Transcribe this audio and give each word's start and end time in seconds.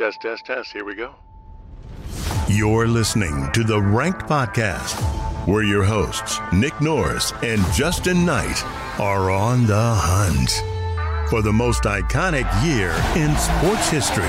Test, 0.00 0.22
test, 0.22 0.46
test. 0.46 0.72
Here 0.72 0.82
we 0.86 0.94
go. 0.94 1.14
You're 2.48 2.88
listening 2.88 3.50
to 3.52 3.62
the 3.62 3.78
Ranked 3.78 4.22
Podcast, 4.22 4.98
where 5.46 5.62
your 5.62 5.84
hosts, 5.84 6.38
Nick 6.54 6.80
Norris 6.80 7.34
and 7.42 7.62
Justin 7.74 8.24
Knight, 8.24 8.64
are 8.98 9.30
on 9.30 9.66
the 9.66 9.76
hunt 9.76 11.28
for 11.28 11.42
the 11.42 11.52
most 11.52 11.82
iconic 11.82 12.46
year 12.64 12.92
in 13.14 13.36
sports 13.36 13.90
history. 13.90 14.24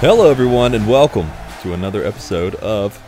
Hello, 0.00 0.30
everyone, 0.30 0.74
and 0.74 0.86
welcome 0.86 1.30
to 1.62 1.72
another 1.72 2.04
episode 2.04 2.54
of 2.56 3.02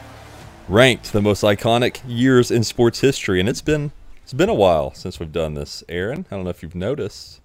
Ranked, 0.68 1.12
the 1.12 1.20
most 1.22 1.42
iconic 1.42 2.00
years 2.06 2.50
in 2.50 2.64
sports 2.64 3.00
history. 3.00 3.38
And 3.40 3.48
it's 3.48 3.60
been 3.62 3.92
it's 4.22 4.32
been 4.32 4.48
a 4.48 4.54
while 4.54 4.94
since 4.94 5.20
we've 5.20 5.32
done 5.32 5.54
this. 5.54 5.84
Aaron, 5.88 6.26
I 6.30 6.36
don't 6.36 6.44
know 6.44 6.50
if 6.50 6.62
you've 6.62 6.74
noticed. 6.74 7.40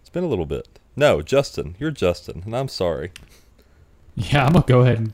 It's 0.00 0.10
been 0.10 0.24
a 0.24 0.28
little 0.28 0.46
bit. 0.46 0.78
No, 0.96 1.22
Justin, 1.22 1.76
you're 1.78 1.90
Justin, 1.90 2.42
and 2.44 2.56
I'm 2.56 2.68
sorry. 2.68 3.12
Yeah, 4.14 4.46
I'm 4.46 4.52
gonna 4.54 4.64
go 4.66 4.80
ahead 4.80 4.98
and 4.98 5.12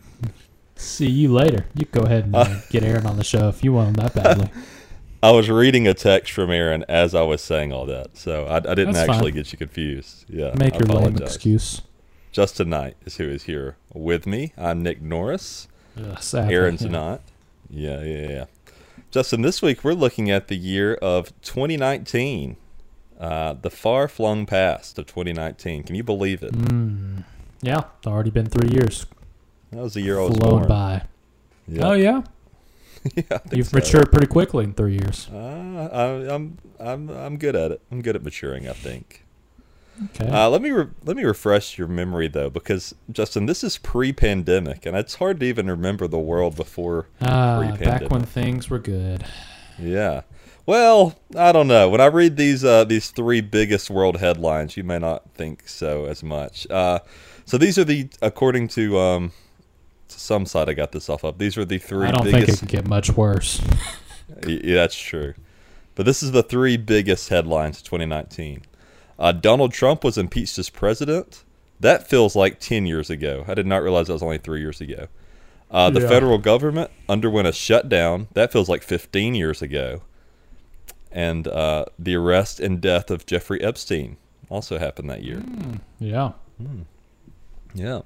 see 0.77 1.09
you 1.10 1.32
later. 1.32 1.66
You 1.74 1.87
go 1.87 2.02
ahead 2.02 2.24
and 2.24 2.37
uh, 2.37 2.60
get 2.70 2.82
Aaron 2.84 3.04
on 3.06 3.16
the 3.16 3.24
show 3.24 3.48
if 3.48 3.62
you 3.62 3.73
want 3.73 3.88
him 3.88 3.95
that 3.95 4.15
badly. 4.15 4.48
I 5.24 5.30
was 5.30 5.48
reading 5.51 5.87
a 5.87 5.95
text 5.95 6.32
from 6.32 6.51
Aaron 6.51 6.84
as 6.88 7.15
I 7.15 7.23
was 7.23 7.42
saying 7.42 7.73
all 7.73 7.87
that, 7.87 8.16
so 8.16 8.46
I, 8.46 8.56
I 8.56 8.60
didn't 8.60 8.92
That's 8.95 9.09
actually 9.09 9.30
fine. 9.32 9.34
get 9.42 9.52
you 9.52 9.59
confused. 9.59 10.24
Yeah, 10.29 10.52
Make 10.56 10.74
I 10.74 10.79
your 10.79 10.87
lame 10.87 11.16
excuse. 11.18 11.82
Justin 12.32 12.70
Knight 12.70 12.96
is 13.04 13.18
who 13.18 13.29
is 13.29 13.45
here 13.45 13.76
with 13.92 14.26
me. 14.26 14.52
I'm 14.56 14.82
Nick 14.82 15.01
Norris. 15.02 15.68
Ugh, 15.96 16.23
sadly, 16.23 16.55
Aaron's 16.55 16.82
yeah. 16.82 16.91
not. 16.91 17.20
Yeah, 17.69 18.02
yeah, 18.02 18.28
yeah. 18.28 18.45
Justin, 19.10 19.42
this 19.42 19.60
week 19.62 19.84
we're 19.84 19.92
looking 19.95 20.30
at 20.30 20.48
the 20.48 20.56
year 20.56 20.95
of 20.95 21.32
2019, 21.43 22.57
uh, 23.21 23.54
the 23.60 23.71
far 23.71 24.09
flung 24.09 24.46
past 24.46 24.98
of 24.98 25.07
2019. 25.07 25.82
Can 25.85 25.95
you 25.95 26.02
believe 26.02 26.43
it? 26.43 26.52
Mm, 26.52 27.24
yeah, 27.60 27.85
it's 27.98 28.07
already 28.07 28.30
been 28.30 28.46
three 28.46 28.70
years. 28.70 29.07
That 29.70 29.82
was 29.82 29.95
the 29.95 30.01
year 30.02 30.18
I 30.18 30.24
was 30.24 30.37
Flown 30.37 30.51
born. 30.59 30.68
by. 30.68 31.02
Yeah. 31.68 31.88
Oh 31.88 31.93
yeah, 31.93 32.23
yeah, 33.15 33.38
you've 33.52 33.68
so. 33.68 33.76
matured 33.79 34.10
pretty 34.10 34.26
quickly 34.26 34.65
in 34.65 34.74
three 34.74 34.93
years. 34.93 35.29
Uh, 35.32 35.88
I, 35.93 36.35
I'm, 36.35 36.59
I'm, 36.80 37.09
I'm 37.10 37.37
good 37.38 37.57
at 37.57 37.70
it. 37.70 37.80
I'm 37.90 38.02
good 38.02 38.16
at 38.16 38.23
maturing. 38.23 38.68
I 38.68 38.73
think. 38.73 39.24
Okay. 40.07 40.29
Uh, 40.29 40.48
let 40.48 40.62
me 40.62 40.71
re- 40.71 40.88
let 41.04 41.16
me 41.16 41.23
refresh 41.24 41.76
your 41.79 41.87
memory 41.88 42.26
though, 42.29 42.48
because 42.51 42.95
Justin, 43.10 43.46
this 43.46 43.62
is 43.62 43.79
pre-pandemic, 43.79 44.87
and 44.87 44.96
it's 44.96 45.16
hard 45.16 45.40
to 45.40 45.46
even 45.46 45.68
remember 45.68 46.09
the 46.09 46.18
world 46.18 46.57
before 46.57 47.09
Ah, 47.21 47.60
back 47.60 47.68
pre-pandemic. 47.79 48.01
Back 48.02 48.10
when 48.10 48.23
things 48.23 48.70
were 48.70 48.79
good. 48.79 49.24
Yeah. 49.79 50.23
Well, 50.65 51.18
I 51.37 51.51
don't 51.52 51.66
know. 51.68 51.88
When 51.90 52.01
I 52.01 52.07
read 52.07 52.37
these 52.37 52.65
uh, 52.65 52.85
these 52.85 53.10
three 53.10 53.40
biggest 53.40 53.90
world 53.90 54.18
headlines, 54.18 54.76
you 54.76 54.85
may 54.85 54.98
not 54.98 55.30
think 55.35 55.68
so 55.68 56.07
as 56.07 56.23
much. 56.23 56.66
Uh, 56.70 57.01
so 57.45 57.59
these 57.59 57.79
are 57.79 57.85
the 57.85 58.09
according 58.23 58.68
to 58.68 58.98
um, 58.98 59.32
some 60.09 60.46
site 60.46 60.68
I 60.68 60.74
got 60.74 60.93
this 60.93 61.09
off 61.10 61.24
of. 61.24 61.38
These 61.38 61.59
are 61.59 61.65
the 61.65 61.79
three 61.79 62.07
I 62.07 62.13
don't 62.13 62.23
think 62.24 62.37
it 62.37 62.40
biggest. 62.46 62.60
could 62.60 62.68
get 62.68 62.87
much 62.87 63.10
worse. 63.10 63.60
Yeah, 64.47 64.76
that's 64.76 64.97
true. 64.98 65.34
But 65.94 66.06
this 66.06 66.22
is 66.22 66.32
the 66.32 66.43
three 66.43 66.76
biggest 66.78 67.28
headlines 67.28 67.76
of 67.78 67.84
2019. 67.84 68.62
Uh, 69.19 69.32
Donald 69.32 69.72
Trump 69.72 70.03
was 70.05 70.19
impeached 70.19 70.59
as 70.59 70.71
president. 70.71 71.44
That 71.81 72.09
feels 72.09 72.34
like 72.37 72.60
10 72.60 72.87
years 72.87 73.10
ago. 73.10 73.44
I 73.49 73.54
did 73.54 73.66
not 73.66 73.82
realize 73.82 74.06
that 74.06 74.12
was 74.15 74.22
only 74.22 74.38
three 74.38 74.60
years 74.60 74.81
ago. 74.81 75.09
Uh, 75.71 75.91
the 75.91 76.00
Yeah. 76.00 76.09
federal 76.09 76.38
government 76.38 76.91
underwent 77.09 77.49
a 77.49 77.53
shutdown. 77.53 78.28
That 78.34 78.53
feels 78.53 78.69
like 78.69 78.82
15 78.82 79.34
years 79.34 79.62
ago. 79.62 80.03
And 81.10 81.47
uh, 81.49 81.87
the 81.99 82.15
arrest 82.15 82.60
and 82.60 82.81
death 82.81 83.10
of 83.10 83.27
Jeffrey 83.27 83.60
Epstein 83.62 84.16
also 84.49 84.78
happened 84.78 85.10
that 85.10 85.22
year. 85.22 85.42
Yeah. 85.98 86.32
Yeah. 87.75 88.03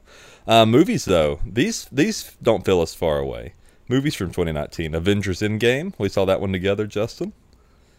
Uh, 0.46 0.64
movies 0.64 1.04
though, 1.04 1.40
these 1.44 1.86
these 1.90 2.36
don't 2.42 2.64
feel 2.64 2.82
as 2.82 2.94
far 2.94 3.18
away. 3.18 3.54
Movies 3.88 4.14
from 4.14 4.28
2019, 4.28 4.94
Avengers 4.94 5.40
Endgame. 5.40 5.92
We 5.98 6.08
saw 6.08 6.24
that 6.24 6.40
one 6.40 6.52
together, 6.52 6.86
Justin. 6.86 7.32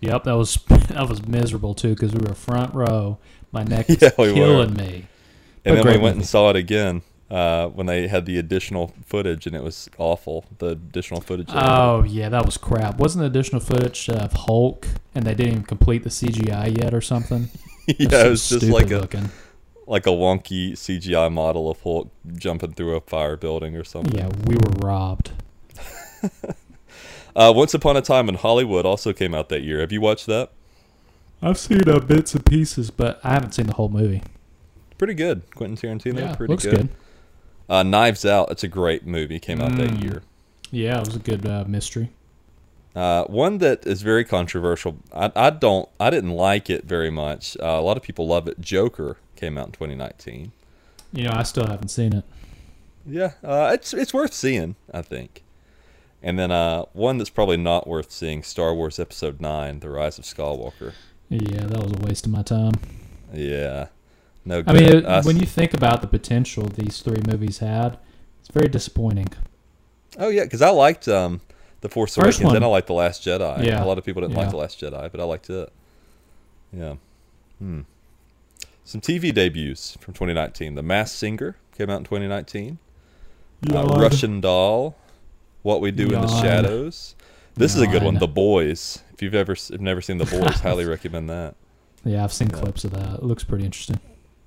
Yep. 0.01 0.23
That 0.25 0.33
was 0.37 0.55
that 0.89 1.07
was 1.09 1.25
miserable 1.27 1.73
too 1.73 1.89
because 1.95 2.13
we 2.13 2.19
were 2.27 2.35
front 2.35 2.73
row. 2.75 3.17
My 3.51 3.63
neck 3.63 3.87
was 3.89 4.01
Yeah, 4.01 4.11
we 4.17 4.29
were. 4.29 4.33
killing 4.35 4.73
me. 4.75 5.07
And 5.65 5.75
But 5.77 5.83
then 5.83 5.93
we 5.93 6.03
went 6.03 6.15
and 6.17 6.25
saw 6.25 6.49
it 6.51 6.55
again 6.55 7.01
uh, 7.29 7.67
when 7.67 7.87
they 7.87 8.07
had 8.07 8.25
the 8.25 8.37
additional 8.37 8.93
footage, 9.05 9.45
and 9.47 9.55
it 9.55 9.63
was 9.63 9.89
awful. 9.97 10.45
The 10.59 10.67
additional 10.67 11.19
footage. 11.21 11.49
Oh 11.51 12.03
yeah, 12.03 12.29
that 12.29 12.45
was 12.45 12.57
crap. 12.57 12.99
Wasn't 12.99 13.21
the 13.21 13.27
additional 13.27 13.59
footage 13.59 14.07
of 14.09 14.31
Hulk, 14.33 14.87
and 15.13 15.25
they 15.25 15.33
didn't 15.35 15.51
even 15.51 15.63
complete 15.63 16.03
the 16.03 16.09
CGI 16.09 16.81
yet 16.81 16.93
or 16.93 17.01
something? 17.01 17.49
yeah, 17.87 18.09
so 18.09 18.25
it 18.27 18.29
was 18.29 18.49
just 18.49 18.65
like 18.67 18.91
a 18.91 18.99
looking. 18.99 19.29
like 19.87 20.05
a 20.07 20.11
wonky 20.11 20.71
CGI 20.73 21.31
model 21.31 21.69
of 21.69 21.81
Hulk 21.81 22.11
jumping 22.37 22.73
through 22.73 22.95
a 22.95 23.01
fire 23.01 23.35
building 23.35 23.75
or 23.75 23.83
something. 23.83 24.17
Yeah, 24.17 24.29
we 24.45 24.55
were 24.55 24.71
robbed. 24.87 25.31
Uh, 27.37 27.53
Once 27.55 27.73
Upon 27.73 27.95
a 27.95 28.01
Time 28.01 28.27
in 28.29 28.35
Hollywood 28.35 28.85
also 28.85 29.13
came 29.13 29.33
out 29.35 29.47
that 29.49 29.61
year. 29.61 29.79
Have 29.79 29.91
you 29.91 30.01
watched 30.01 30.25
that? 30.25 30.49
I've 31.41 31.59
seen 31.59 31.87
uh, 31.87 31.99
bits 31.99 32.33
and 32.33 32.43
pieces, 32.43 32.89
but 32.89 33.19
I 33.23 33.29
haven't 33.33 33.53
seen 33.53 33.67
the 33.67 33.73
whole 33.75 33.89
movie. 33.89 34.23
Pretty 34.97 35.13
good. 35.13 35.43
Quentin 35.53 35.77
Tarantino. 35.77 36.19
yeah, 36.19 36.35
pretty 36.35 36.51
looks 36.51 36.63
good. 36.65 36.75
good. 36.75 36.89
Uh, 37.69 37.83
Knives 37.83 38.25
Out. 38.25 38.49
It's 38.49 38.63
a 38.63 38.67
great 38.67 39.05
movie. 39.05 39.39
Came 39.39 39.61
out 39.61 39.75
that 39.77 39.91
Mm. 39.91 40.03
year. 40.03 40.23
Yeah, 40.71 40.97
it 40.99 41.05
was 41.05 41.15
a 41.15 41.19
good 41.19 41.45
uh, 41.45 41.63
mystery. 41.67 42.09
Uh, 42.95 43.25
one 43.25 43.59
that 43.59 43.85
is 43.85 44.01
very 44.01 44.25
controversial. 44.25 44.97
I, 45.13 45.31
I 45.35 45.49
don't. 45.51 45.87
I 45.99 46.09
didn't 46.09 46.31
like 46.31 46.67
it 46.71 46.85
very 46.85 47.11
much. 47.11 47.55
Uh, 47.61 47.65
a 47.67 47.81
lot 47.81 47.95
of 47.97 48.01
people 48.01 48.25
love 48.27 48.47
it. 48.47 48.59
Joker 48.59 49.17
came 49.35 49.55
out 49.59 49.67
in 49.67 49.71
2019. 49.73 50.51
You 51.13 51.25
know, 51.25 51.31
I 51.35 51.43
still 51.43 51.67
haven't 51.67 51.89
seen 51.89 52.13
it. 52.13 52.23
Yeah, 53.05 53.33
uh, 53.43 53.69
it's 53.73 53.93
it's 53.93 54.13
worth 54.13 54.33
seeing, 54.33 54.75
I 54.91 55.03
think. 55.03 55.43
And 56.23 56.37
then 56.39 56.51
uh, 56.51 56.83
one 56.93 57.17
that's 57.17 57.29
probably 57.29 57.57
not 57.57 57.87
worth 57.87 58.11
seeing: 58.11 58.43
Star 58.43 58.73
Wars 58.73 58.99
Episode 58.99 59.39
Nine: 59.39 59.79
The 59.79 59.89
Rise 59.89 60.17
of 60.17 60.25
Skywalker. 60.25 60.93
Yeah, 61.29 61.65
that 61.65 61.83
was 61.83 61.91
a 61.91 62.05
waste 62.05 62.25
of 62.25 62.31
my 62.31 62.41
time. 62.41 62.73
Yeah, 63.33 63.87
no. 64.45 64.63
I 64.65 64.73
mean, 64.73 64.83
it, 64.83 65.25
when 65.25 65.37
you 65.37 65.45
think 65.45 65.73
about 65.73 66.01
the 66.01 66.07
potential 66.07 66.63
these 66.65 67.01
three 67.01 67.21
movies 67.29 67.59
had, 67.59 67.97
it's 68.39 68.49
very 68.49 68.67
disappointing. 68.67 69.27
oh 70.17 70.29
yeah, 70.29 70.43
because 70.43 70.61
I 70.61 70.69
liked 70.69 71.07
um, 71.07 71.41
the 71.81 71.89
Force 71.89 72.15
First 72.15 72.39
Awakens, 72.39 72.55
and 72.55 72.65
I 72.65 72.67
liked 72.67 72.87
the 72.87 72.93
Last 72.93 73.23
Jedi. 73.23 73.65
Yeah, 73.65 73.83
a 73.83 73.85
lot 73.85 73.97
of 73.97 74.05
people 74.05 74.21
didn't 74.21 74.35
like 74.35 74.49
the 74.49 74.57
Last 74.57 74.79
Jedi, 74.81 75.11
but 75.11 75.19
I 75.19 75.23
liked 75.23 75.49
it. 75.49 75.71
Yeah. 76.73 76.95
Hmm. 77.59 77.81
Some 78.83 79.01
TV 79.01 79.33
debuts 79.33 79.97
from 79.99 80.13
2019: 80.13 80.75
The 80.75 80.83
Masked 80.83 81.17
Singer 81.17 81.57
came 81.77 81.89
out 81.89 81.99
in 81.99 82.03
2019. 82.05 82.79
Uh, 83.73 83.83
Russian 83.99 84.39
Doll, 84.39 84.95
What 85.67 85.81
We 85.81 85.91
Do 85.91 86.05
in 86.05 86.21
the 86.21 86.41
Shadows. 86.41 87.13
This 87.55 87.75
is 87.75 87.81
a 87.81 87.87
good 87.87 88.01
one. 88.01 88.15
The 88.15 88.27
Boys. 88.27 89.03
If 89.13 89.21
you've 89.21 89.35
ever 89.35 89.51
if 89.51 89.81
never 89.81 89.99
seen 90.01 90.17
The 90.17 90.23
Boys, 90.39 90.61
highly 90.61 90.85
recommend 90.85 91.29
that. 91.29 91.55
Yeah, 92.05 92.23
I've 92.23 92.31
seen 92.31 92.49
Yeah. 92.49 92.55
clips 92.55 92.85
of 92.85 92.91
that. 92.91 93.15
It 93.15 93.23
looks 93.23 93.43
pretty 93.43 93.65
interesting. 93.65 93.99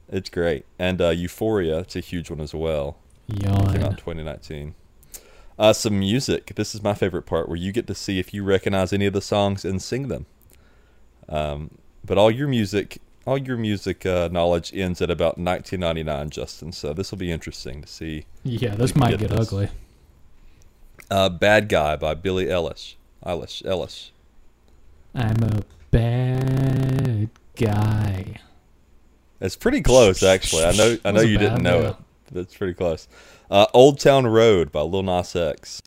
It's 0.08 0.30
great. 0.30 0.64
And 0.78 0.98
uh, 0.98 1.10
Euphoria, 1.10 1.80
it's 1.80 1.94
a 1.94 2.00
huge 2.00 2.30
one 2.30 2.40
as 2.40 2.54
well. 2.54 2.96
Came 3.38 3.52
out 3.52 3.74
in 3.74 3.82
Yawn. 3.82 3.96
2019. 3.96 4.74
Uh, 5.58 5.74
some 5.74 5.98
music. 5.98 6.52
This 6.56 6.74
is 6.74 6.82
my 6.82 6.94
favorite 6.94 7.26
part, 7.26 7.48
where 7.50 7.58
you 7.58 7.70
get 7.70 7.86
to 7.88 7.94
see 7.94 8.18
if 8.18 8.32
you 8.32 8.42
recognize 8.42 8.90
any 8.90 9.04
of 9.04 9.12
the 9.12 9.20
songs 9.20 9.62
and 9.62 9.82
sing 9.82 10.08
them. 10.08 10.24
Um, 11.28 11.72
but 12.02 12.16
all 12.16 12.30
your 12.30 12.48
music, 12.48 12.96
all 13.26 13.36
your 13.36 13.58
music 13.58 14.06
uh, 14.06 14.30
knowledge 14.32 14.72
ends 14.74 15.02
at 15.02 15.10
about 15.10 15.36
1999, 15.36 16.30
Justin. 16.30 16.72
So 16.72 16.94
this 16.94 17.10
will 17.10 17.18
be 17.18 17.30
interesting 17.30 17.82
to 17.82 17.86
see. 17.88 18.24
Yeah, 18.42 18.74
this 18.74 18.96
might 18.96 19.18
get 19.18 19.28
get, 19.28 19.32
ugly. 19.38 19.68
Uh, 21.10 21.28
"Bad 21.28 21.68
Guy" 21.68 21.96
by 21.96 22.14
Billie 22.14 22.46
Eilish. 22.46 22.94
Ellis. 23.24 23.62
Ellis. 23.66 24.12
I'm 25.14 25.42
a 25.42 25.62
bad 25.90 27.28
guy. 27.56 28.36
It's 29.40 29.56
pretty 29.56 29.82
close, 29.82 30.22
actually. 30.22 30.64
I 30.64 30.72
know. 30.72 30.98
I 31.04 31.10
know 31.10 31.20
you 31.22 31.38
didn't 31.38 31.62
know 31.62 31.80
it. 31.80 31.96
It's 32.36 32.56
pretty 32.56 32.74
close. 32.74 33.08
Uh, 33.50 33.66
"Old 33.74 33.98
Town 33.98 34.26
Road" 34.26 34.70
by 34.70 34.82
Lil 34.82 35.02
Nas 35.02 35.34
X. 35.34 35.82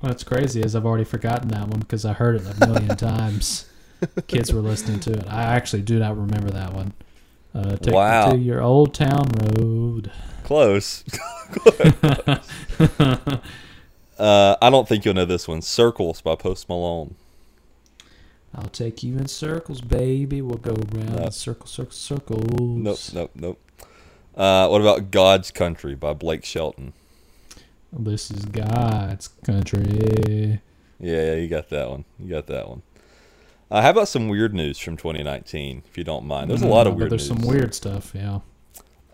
What's 0.00 0.24
crazy 0.24 0.60
is 0.62 0.74
I've 0.74 0.86
already 0.86 1.04
forgotten 1.04 1.48
that 1.48 1.68
one 1.68 1.80
because 1.80 2.04
I 2.04 2.14
heard 2.14 2.36
it 2.36 2.42
a 2.46 2.66
million 2.66 2.96
times. 2.96 3.66
Kids 4.28 4.50
were 4.52 4.60
listening 4.62 5.00
to 5.00 5.12
it. 5.12 5.26
I 5.28 5.42
actually 5.42 5.82
do 5.82 5.98
not 5.98 6.16
remember 6.16 6.50
that 6.50 6.72
one. 6.72 6.94
Uh, 7.54 7.76
take 7.76 7.94
Wow. 7.94 8.30
me 8.30 8.38
to 8.38 8.42
your 8.42 8.62
old 8.62 8.94
town 8.94 9.28
road. 9.58 10.12
Close. 10.44 11.04
uh, 14.18 14.56
I 14.60 14.70
don't 14.70 14.88
think 14.88 15.04
you'll 15.04 15.14
know 15.14 15.24
this 15.24 15.48
one. 15.48 15.62
"Circles" 15.62 16.20
by 16.20 16.34
Post 16.36 16.68
Malone. 16.68 17.14
I'll 18.54 18.64
take 18.68 19.02
you 19.02 19.16
in 19.16 19.26
circles, 19.28 19.80
baby. 19.80 20.42
We'll 20.42 20.58
go 20.58 20.72
round 20.72 21.16
No. 21.16 21.24
in 21.26 21.30
circles, 21.32 21.70
circles, 21.70 21.96
circles. 21.96 22.50
Nope, 22.52 22.98
nope, 23.14 23.30
nope. 23.34 23.60
Uh, 24.36 24.68
what 24.68 24.80
about 24.80 25.10
"God's 25.10 25.50
Country" 25.50 25.94
by 25.94 26.12
Blake 26.14 26.44
Shelton? 26.44 26.92
This 27.92 28.30
is 28.30 28.44
God's 28.44 29.28
country. 29.44 30.60
Yeah, 31.00 31.22
yeah, 31.22 31.34
you 31.34 31.48
got 31.48 31.68
that 31.70 31.90
one. 31.90 32.04
You 32.18 32.28
got 32.30 32.46
that 32.46 32.68
one. 32.68 32.82
Uh, 33.70 33.82
how 33.82 33.90
about 33.90 34.08
some 34.08 34.28
weird 34.28 34.52
news 34.52 34.78
from 34.78 34.96
2019, 34.96 35.82
if 35.88 35.96
you 35.96 36.02
don't 36.04 36.26
mind? 36.26 36.50
There's 36.50 36.62
a 36.62 36.66
lot 36.66 36.86
of 36.86 36.94
Mm, 36.94 36.98
weird 36.98 37.12
There's 37.12 37.30
news. 37.30 37.40
some 37.40 37.48
weird 37.48 37.74
stuff, 37.74 38.12
yeah. 38.14 38.40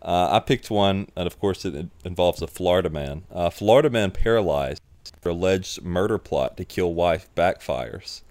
Uh, 0.01 0.29
I 0.33 0.41
picked 0.41 0.71
one, 0.71 1.09
and 1.17 1.27
of 1.27 1.39
course, 1.39 1.65
it, 1.65 1.89
involves 2.05 2.41
a 2.41 2.47
Florida 2.47 2.89
man. 2.89 3.25
Uh, 3.31 3.51
Florida 3.51 3.91
man 3.91 4.13
paralyzed 4.13 4.81
for 5.21 5.29
alleged 5.31 5.83
murder 5.83 6.17
plot 6.19 6.57
to 6.57 6.65
kill 6.65 6.95
wife 6.95 7.29
backfires. 7.37 8.23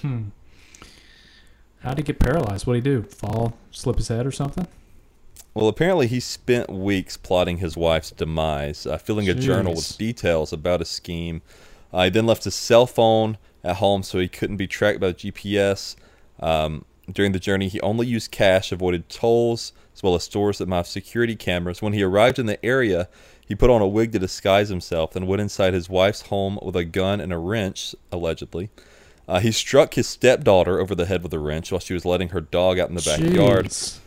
Hmm. 0.00 0.28
How'd 1.80 1.98
he 1.98 2.04
get 2.04 2.18
paralyzed? 2.18 2.66
What'd 2.66 2.84
he 2.84 2.90
do? 2.90 3.02
Fall, 3.02 3.56
slip 3.70 3.96
his 3.96 4.08
head 4.08 4.26
or 4.26 4.32
something? 4.32 4.66
Well, 5.54 5.68
apparently, 5.68 6.06
he 6.06 6.20
spent 6.20 6.70
weeks 6.70 7.16
plotting 7.16 7.58
his 7.58 7.76
wife's 7.76 8.10
demise, 8.10 8.86
uh, 8.86 8.98
filling 8.98 9.28
a 9.28 9.34
journal 9.34 9.74
with 9.74 9.96
details 9.98 10.52
about 10.52 10.80
his 10.80 10.88
scheme. 10.90 11.42
Uh, 11.92 12.04
he 12.04 12.10
then 12.10 12.26
left 12.26 12.44
his 12.44 12.54
cell 12.54 12.86
phone 12.86 13.38
at 13.66 13.76
home 13.76 14.02
so 14.02 14.18
he 14.18 14.28
couldn't 14.28 14.56
be 14.56 14.66
tracked 14.66 15.00
by 15.00 15.08
the 15.08 15.14
GPS. 15.14 15.96
Um, 16.40 16.84
during 17.12 17.32
the 17.32 17.40
journey, 17.40 17.68
he 17.68 17.80
only 17.80 18.06
used 18.06 18.30
cash, 18.30 18.72
avoided 18.72 19.08
tolls, 19.08 19.72
as 19.94 20.02
well 20.02 20.14
as 20.14 20.24
stores 20.24 20.58
that 20.58 20.68
might 20.68 20.78
have 20.78 20.86
security 20.86 21.36
cameras. 21.36 21.82
When 21.82 21.92
he 21.92 22.02
arrived 22.02 22.38
in 22.38 22.46
the 22.46 22.64
area, 22.64 23.08
he 23.46 23.54
put 23.54 23.70
on 23.70 23.82
a 23.82 23.86
wig 23.86 24.12
to 24.12 24.18
disguise 24.18 24.68
himself, 24.68 25.12
then 25.12 25.26
went 25.26 25.42
inside 25.42 25.74
his 25.74 25.88
wife's 25.88 26.22
home 26.22 26.58
with 26.62 26.76
a 26.76 26.84
gun 26.84 27.20
and 27.20 27.32
a 27.32 27.38
wrench, 27.38 27.94
allegedly. 28.10 28.70
Uh, 29.28 29.40
he 29.40 29.50
struck 29.50 29.94
his 29.94 30.06
stepdaughter 30.06 30.78
over 30.78 30.94
the 30.94 31.06
head 31.06 31.22
with 31.22 31.32
a 31.34 31.38
wrench 31.38 31.72
while 31.72 31.80
she 31.80 31.94
was 31.94 32.04
letting 32.04 32.28
her 32.30 32.40
dog 32.40 32.78
out 32.78 32.88
in 32.88 32.94
the 32.94 33.02
backyard. 33.02 33.66
Jeez. 33.66 33.98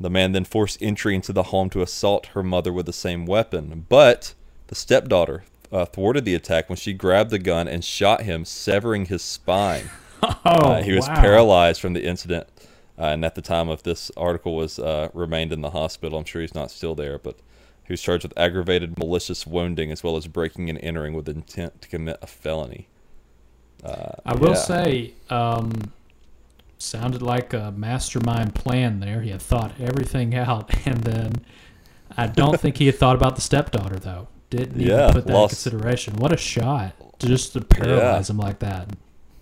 The 0.00 0.10
man 0.10 0.30
then 0.30 0.44
forced 0.44 0.80
entry 0.80 1.16
into 1.16 1.32
the 1.32 1.44
home 1.44 1.70
to 1.70 1.82
assault 1.82 2.26
her 2.26 2.42
mother 2.44 2.72
with 2.72 2.86
the 2.86 2.92
same 2.92 3.26
weapon. 3.26 3.86
But 3.88 4.34
the 4.68 4.76
stepdaughter 4.76 5.44
uh, 5.72 5.84
thwarted 5.84 6.24
the 6.24 6.34
attack 6.34 6.68
when 6.68 6.76
she 6.76 6.92
grabbed 6.92 7.30
the 7.30 7.38
gun 7.38 7.68
and 7.68 7.84
shot 7.84 8.22
him, 8.22 8.44
severing 8.44 9.06
his 9.06 9.22
spine. 9.22 9.90
Oh, 10.20 10.72
Uh, 10.72 10.82
he 10.82 10.94
was 10.94 11.06
wow. 11.06 11.20
paralyzed 11.20 11.80
from 11.80 11.92
the 11.92 12.04
incident, 12.04 12.48
uh, 12.98 13.04
and 13.04 13.24
at 13.24 13.36
the 13.36 13.40
time 13.40 13.68
of 13.68 13.84
this 13.84 14.10
article 14.16 14.56
was 14.56 14.80
uh, 14.80 15.10
remained 15.14 15.52
in 15.52 15.60
the 15.60 15.70
hospital. 15.70 16.18
I'm 16.18 16.24
sure 16.24 16.40
he's 16.40 16.56
not 16.56 16.72
still 16.72 16.96
there, 16.96 17.20
but 17.20 17.36
he 17.84 17.92
was 17.92 18.02
charged 18.02 18.24
with 18.24 18.36
aggravated 18.36 18.98
malicious 18.98 19.46
wounding 19.46 19.92
as 19.92 20.02
well 20.02 20.16
as 20.16 20.26
breaking 20.26 20.68
and 20.70 20.78
entering 20.82 21.14
with 21.14 21.28
intent 21.28 21.80
to 21.82 21.88
commit 21.88 22.18
a 22.20 22.26
felony. 22.26 22.88
Uh, 23.84 24.10
I 24.26 24.34
will 24.34 24.50
yeah. 24.50 24.54
say, 24.56 25.12
um, 25.30 25.92
sounded 26.78 27.22
like 27.22 27.52
a 27.52 27.72
mastermind 27.76 28.56
plan 28.56 28.98
there. 28.98 29.20
He 29.22 29.30
had 29.30 29.40
thought 29.42 29.72
everything 29.80 30.34
out, 30.44 30.74
and 30.84 31.04
then 31.04 31.32
I 32.16 32.26
don't 32.26 32.60
think 32.60 32.78
he 32.78 32.86
had 32.86 32.96
thought 32.96 33.14
about 33.14 33.36
the 33.36 33.42
stepdaughter 33.42 34.00
though. 34.00 34.26
Didn't 34.50 34.80
Yeah, 34.80 35.04
even 35.04 35.12
put 35.14 35.26
that 35.26 35.32
lost- 35.32 35.66
in 35.66 35.72
consideration. 35.72 36.16
What 36.16 36.32
a 36.32 36.36
shot! 36.36 36.92
Just 37.18 37.52
to 37.54 37.60
paralyze 37.60 38.30
him 38.30 38.38
like 38.38 38.60
that. 38.60 38.88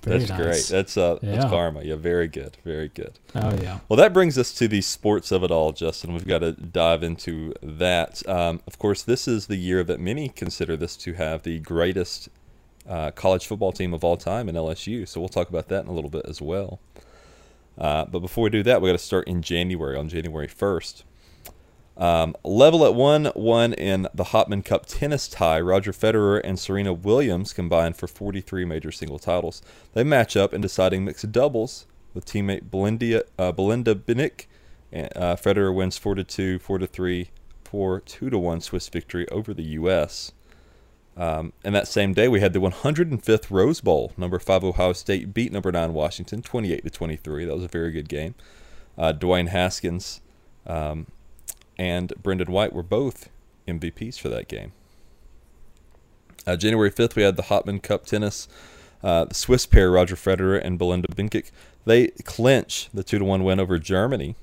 Very 0.02 0.18
that's 0.20 0.30
nice. 0.30 0.40
great. 0.40 0.64
That's 0.68 0.96
uh, 0.96 1.18
that's 1.20 1.44
karma. 1.46 1.82
Yeah, 1.82 1.96
very 1.96 2.28
good, 2.28 2.56
very 2.64 2.88
good. 2.88 3.18
Oh 3.34 3.56
yeah. 3.60 3.80
Well, 3.88 3.96
that 3.96 4.12
brings 4.12 4.38
us 4.38 4.52
to 4.54 4.68
the 4.68 4.80
sports 4.80 5.32
of 5.32 5.42
it 5.42 5.50
all, 5.50 5.72
Justin. 5.72 6.12
We've 6.12 6.26
got 6.26 6.38
to 6.38 6.52
dive 6.52 7.02
into 7.02 7.54
that. 7.62 8.26
Um, 8.28 8.60
of 8.68 8.78
course, 8.78 9.02
this 9.02 9.26
is 9.26 9.46
the 9.48 9.56
year 9.56 9.82
that 9.84 9.98
many 9.98 10.28
consider 10.28 10.76
this 10.76 10.96
to 10.98 11.14
have 11.14 11.42
the 11.42 11.58
greatest 11.58 12.28
uh, 12.88 13.10
college 13.12 13.46
football 13.46 13.72
team 13.72 13.92
of 13.92 14.04
all 14.04 14.16
time 14.16 14.48
in 14.48 14.54
LSU. 14.54 15.08
So 15.08 15.20
we'll 15.20 15.28
talk 15.28 15.48
about 15.48 15.68
that 15.68 15.82
in 15.82 15.88
a 15.88 15.92
little 15.92 16.10
bit 16.10 16.24
as 16.26 16.40
well. 16.40 16.78
Uh, 17.76 18.04
but 18.04 18.20
before 18.20 18.44
we 18.44 18.50
do 18.50 18.62
that, 18.62 18.80
we 18.80 18.88
got 18.88 18.92
to 18.92 18.98
start 18.98 19.26
in 19.26 19.42
January, 19.42 19.96
on 19.96 20.08
January 20.08 20.46
1st. 20.48 21.02
Um, 21.96 22.36
level 22.44 22.84
at 22.84 22.94
1 22.94 23.26
1 23.34 23.72
in 23.74 24.06
the 24.12 24.24
Hopman 24.24 24.64
Cup 24.64 24.84
tennis 24.86 25.28
tie. 25.28 25.60
Roger 25.60 25.92
Federer 25.92 26.40
and 26.44 26.58
Serena 26.58 26.92
Williams 26.92 27.52
combined 27.52 27.96
for 27.96 28.06
43 28.06 28.64
major 28.66 28.92
single 28.92 29.18
titles. 29.18 29.62
They 29.94 30.04
match 30.04 30.36
up 30.36 30.52
in 30.52 30.60
deciding 30.60 31.04
mixed 31.04 31.32
doubles 31.32 31.86
with 32.12 32.26
teammate 32.26 32.70
Belinda, 32.70 33.24
uh, 33.38 33.52
Belinda 33.52 33.94
Bencic. 33.94 34.46
And, 34.92 35.08
uh, 35.16 35.36
Federer 35.36 35.74
wins 35.74 35.96
4 35.96 36.16
to 36.16 36.24
2, 36.24 36.58
4 36.58 36.78
to 36.78 36.86
3, 36.86 37.30
4 37.64 38.00
2 38.00 38.30
to 38.30 38.38
1 38.38 38.60
Swiss 38.60 38.88
victory 38.88 39.26
over 39.30 39.54
the 39.54 39.62
U.S. 39.62 40.32
Um, 41.16 41.54
and 41.64 41.74
that 41.74 41.88
same 41.88 42.12
day, 42.12 42.28
we 42.28 42.40
had 42.40 42.52
the 42.52 42.60
105th 42.60 43.50
Rose 43.50 43.80
Bowl. 43.80 44.12
Number 44.18 44.38
five 44.38 44.62
Ohio 44.62 44.92
State 44.92 45.32
beat 45.32 45.50
number 45.50 45.72
nine 45.72 45.94
Washington 45.94 46.42
28 46.42 46.84
to 46.84 46.90
23. 46.90 47.46
That 47.46 47.54
was 47.54 47.64
a 47.64 47.68
very 47.68 47.90
good 47.90 48.08
game. 48.08 48.34
Uh, 48.98 49.12
Dwayne 49.14 49.48
Haskins 49.48 50.20
um, 50.66 51.06
and 51.78 52.12
Brendon 52.22 52.50
White 52.50 52.72
were 52.72 52.82
both 52.82 53.28
MVPs 53.66 54.18
for 54.18 54.28
that 54.28 54.48
game. 54.48 54.72
Uh, 56.46 56.56
January 56.56 56.90
5th, 56.90 57.16
we 57.16 57.22
had 57.22 57.36
the 57.36 57.44
Hopman 57.44 57.82
Cup 57.82 58.06
tennis. 58.06 58.48
Uh, 59.02 59.24
the 59.24 59.34
Swiss 59.34 59.66
pair, 59.66 59.90
Roger 59.90 60.16
Federer 60.16 60.60
and 60.62 60.78
Belinda 60.78 61.08
Bencic, 61.08 61.50
they 61.84 62.08
clinch 62.24 62.88
the 62.94 63.04
2 63.04 63.18
to 63.18 63.24
1 63.24 63.44
win 63.44 63.60
over 63.60 63.78
Germany. 63.78 64.36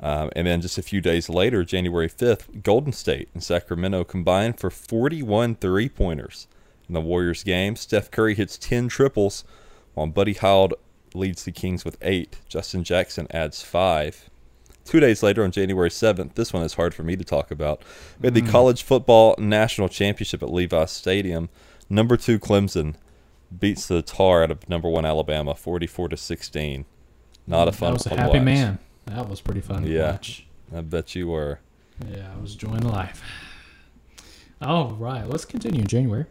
Um, 0.00 0.30
and 0.34 0.46
then 0.46 0.62
just 0.62 0.78
a 0.78 0.82
few 0.82 1.00
days 1.00 1.28
later, 1.28 1.62
January 1.62 2.08
5th, 2.08 2.62
Golden 2.62 2.92
State 2.92 3.28
and 3.34 3.42
Sacramento 3.42 4.04
combined 4.04 4.58
for 4.58 4.70
41 4.70 5.56
three 5.56 5.88
pointers 5.90 6.48
in 6.88 6.94
the 6.94 7.00
Warriors 7.02 7.44
game. 7.44 7.76
Steph 7.76 8.10
Curry 8.10 8.34
hits 8.34 8.56
10 8.56 8.88
triples, 8.88 9.44
while 9.92 10.06
Buddy 10.06 10.32
Hield 10.32 10.74
leads 11.14 11.44
the 11.44 11.52
Kings 11.52 11.84
with 11.84 11.98
eight. 12.00 12.38
Justin 12.48 12.82
Jackson 12.82 13.26
adds 13.30 13.62
five. 13.62 14.29
Two 14.90 14.98
days 14.98 15.22
later, 15.22 15.44
on 15.44 15.52
January 15.52 15.88
7th, 15.88 16.34
this 16.34 16.52
one 16.52 16.64
is 16.64 16.74
hard 16.74 16.94
for 16.94 17.04
me 17.04 17.14
to 17.14 17.22
talk 17.22 17.52
about. 17.52 17.80
We 18.20 18.26
had 18.26 18.34
the 18.34 18.42
College 18.42 18.82
Football 18.82 19.36
National 19.38 19.88
Championship 19.88 20.42
at 20.42 20.52
Levi 20.52 20.84
Stadium. 20.86 21.48
Number 21.88 22.16
two 22.16 22.40
Clemson 22.40 22.96
beats 23.56 23.86
the 23.86 24.02
tar 24.02 24.42
out 24.42 24.50
of 24.50 24.68
number 24.68 24.88
one 24.88 25.04
Alabama, 25.04 25.54
44 25.54 26.08
to 26.08 26.16
16. 26.16 26.86
Not 27.46 27.68
a 27.68 27.72
fun 27.72 27.92
That 27.92 27.98
was 27.98 28.06
a 28.06 28.16
happy 28.16 28.38
watch. 28.38 28.44
man. 28.44 28.78
That 29.06 29.28
was 29.28 29.40
pretty 29.40 29.60
fun 29.60 29.84
to 29.84 29.88
Yeah. 29.88 30.10
watch. 30.10 30.44
I 30.74 30.80
bet 30.80 31.14
you 31.14 31.28
were. 31.28 31.60
Yeah, 32.10 32.26
I 32.36 32.40
was 32.42 32.54
enjoying 32.54 32.80
life. 32.82 33.22
All 34.60 34.90
right, 34.94 35.24
let's 35.24 35.44
continue 35.44 35.82
in 35.82 35.86
January. 35.86 36.24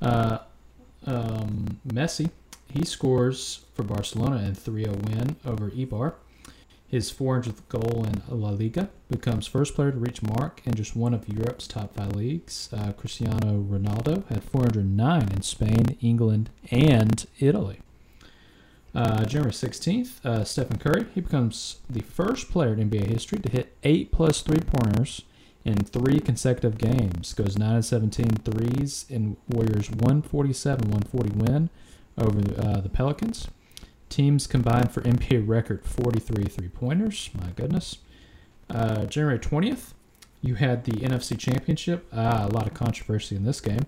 Uh, 0.00 0.38
um, 1.06 1.80
Messi, 1.88 2.30
he 2.72 2.84
scores 2.84 3.64
for 3.74 3.82
Barcelona 3.82 4.44
in 4.46 4.54
3-0 4.54 4.92
win 5.08 5.34
over 5.44 5.70
Eibar. 5.70 6.14
His 6.96 7.12
400th 7.12 7.68
goal 7.68 8.06
in 8.06 8.22
La 8.26 8.48
Liga 8.48 8.88
becomes 9.10 9.46
first 9.46 9.74
player 9.74 9.90
to 9.90 9.98
reach 9.98 10.22
mark 10.22 10.62
in 10.64 10.72
just 10.72 10.96
one 10.96 11.12
of 11.12 11.28
Europe's 11.28 11.68
top 11.68 11.94
five 11.94 12.16
leagues. 12.16 12.70
Uh, 12.72 12.92
Cristiano 12.92 13.60
Ronaldo 13.60 14.26
had 14.28 14.42
409 14.42 15.28
in 15.30 15.42
Spain, 15.42 15.98
England, 16.00 16.48
and 16.70 17.26
Italy. 17.38 17.80
Uh, 18.94 19.26
January 19.26 19.52
16th, 19.52 20.24
uh, 20.24 20.42
Stephen 20.42 20.78
Curry, 20.78 21.04
he 21.14 21.20
becomes 21.20 21.80
the 21.90 22.00
first 22.00 22.50
player 22.50 22.72
in 22.72 22.88
NBA 22.88 23.08
history 23.08 23.40
to 23.40 23.50
hit 23.50 23.76
8 23.82 24.10
plus 24.10 24.40
three 24.40 24.60
pointers 24.60 25.20
in 25.66 25.84
three 25.84 26.18
consecutive 26.18 26.78
games. 26.78 27.34
Goes 27.34 27.58
9 27.58 27.74
and 27.74 27.84
17 27.84 28.30
threes 28.42 29.04
in 29.10 29.36
Warriors 29.50 29.90
147 29.90 30.90
140 30.90 31.30
win 31.36 31.68
over 32.16 32.38
uh, 32.58 32.80
the 32.80 32.88
Pelicans. 32.88 33.48
Teams 34.16 34.46
combined 34.46 34.92
for 34.92 35.02
NBA 35.02 35.46
record 35.46 35.84
43 35.84 36.44
three 36.44 36.68
pointers. 36.68 37.28
My 37.38 37.50
goodness. 37.50 37.98
Uh, 38.70 39.04
January 39.04 39.38
20th, 39.38 39.92
you 40.40 40.54
had 40.54 40.84
the 40.84 40.92
NFC 40.92 41.38
Championship. 41.38 42.06
Uh, 42.10 42.48
a 42.50 42.54
lot 42.54 42.66
of 42.66 42.72
controversy 42.72 43.36
in 43.36 43.44
this 43.44 43.60
game, 43.60 43.84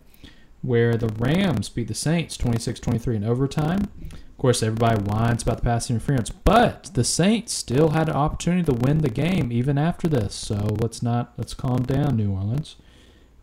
where 0.60 0.98
the 0.98 1.08
Rams 1.08 1.70
beat 1.70 1.88
the 1.88 1.94
Saints 1.94 2.36
26 2.36 2.78
23 2.78 3.16
in 3.16 3.24
overtime. 3.24 3.88
Of 4.12 4.36
course, 4.36 4.62
everybody 4.62 5.02
whines 5.02 5.44
about 5.44 5.56
the 5.56 5.62
pass 5.62 5.88
interference, 5.88 6.28
but 6.28 6.90
the 6.92 7.04
Saints 7.04 7.54
still 7.54 7.88
had 7.92 8.10
an 8.10 8.14
opportunity 8.14 8.64
to 8.64 8.74
win 8.74 8.98
the 8.98 9.08
game 9.08 9.50
even 9.50 9.78
after 9.78 10.08
this. 10.08 10.34
So 10.34 10.76
let's 10.78 11.02
not 11.02 11.32
let's 11.38 11.54
calm 11.54 11.84
down, 11.84 12.18
New 12.18 12.32
Orleans. 12.32 12.76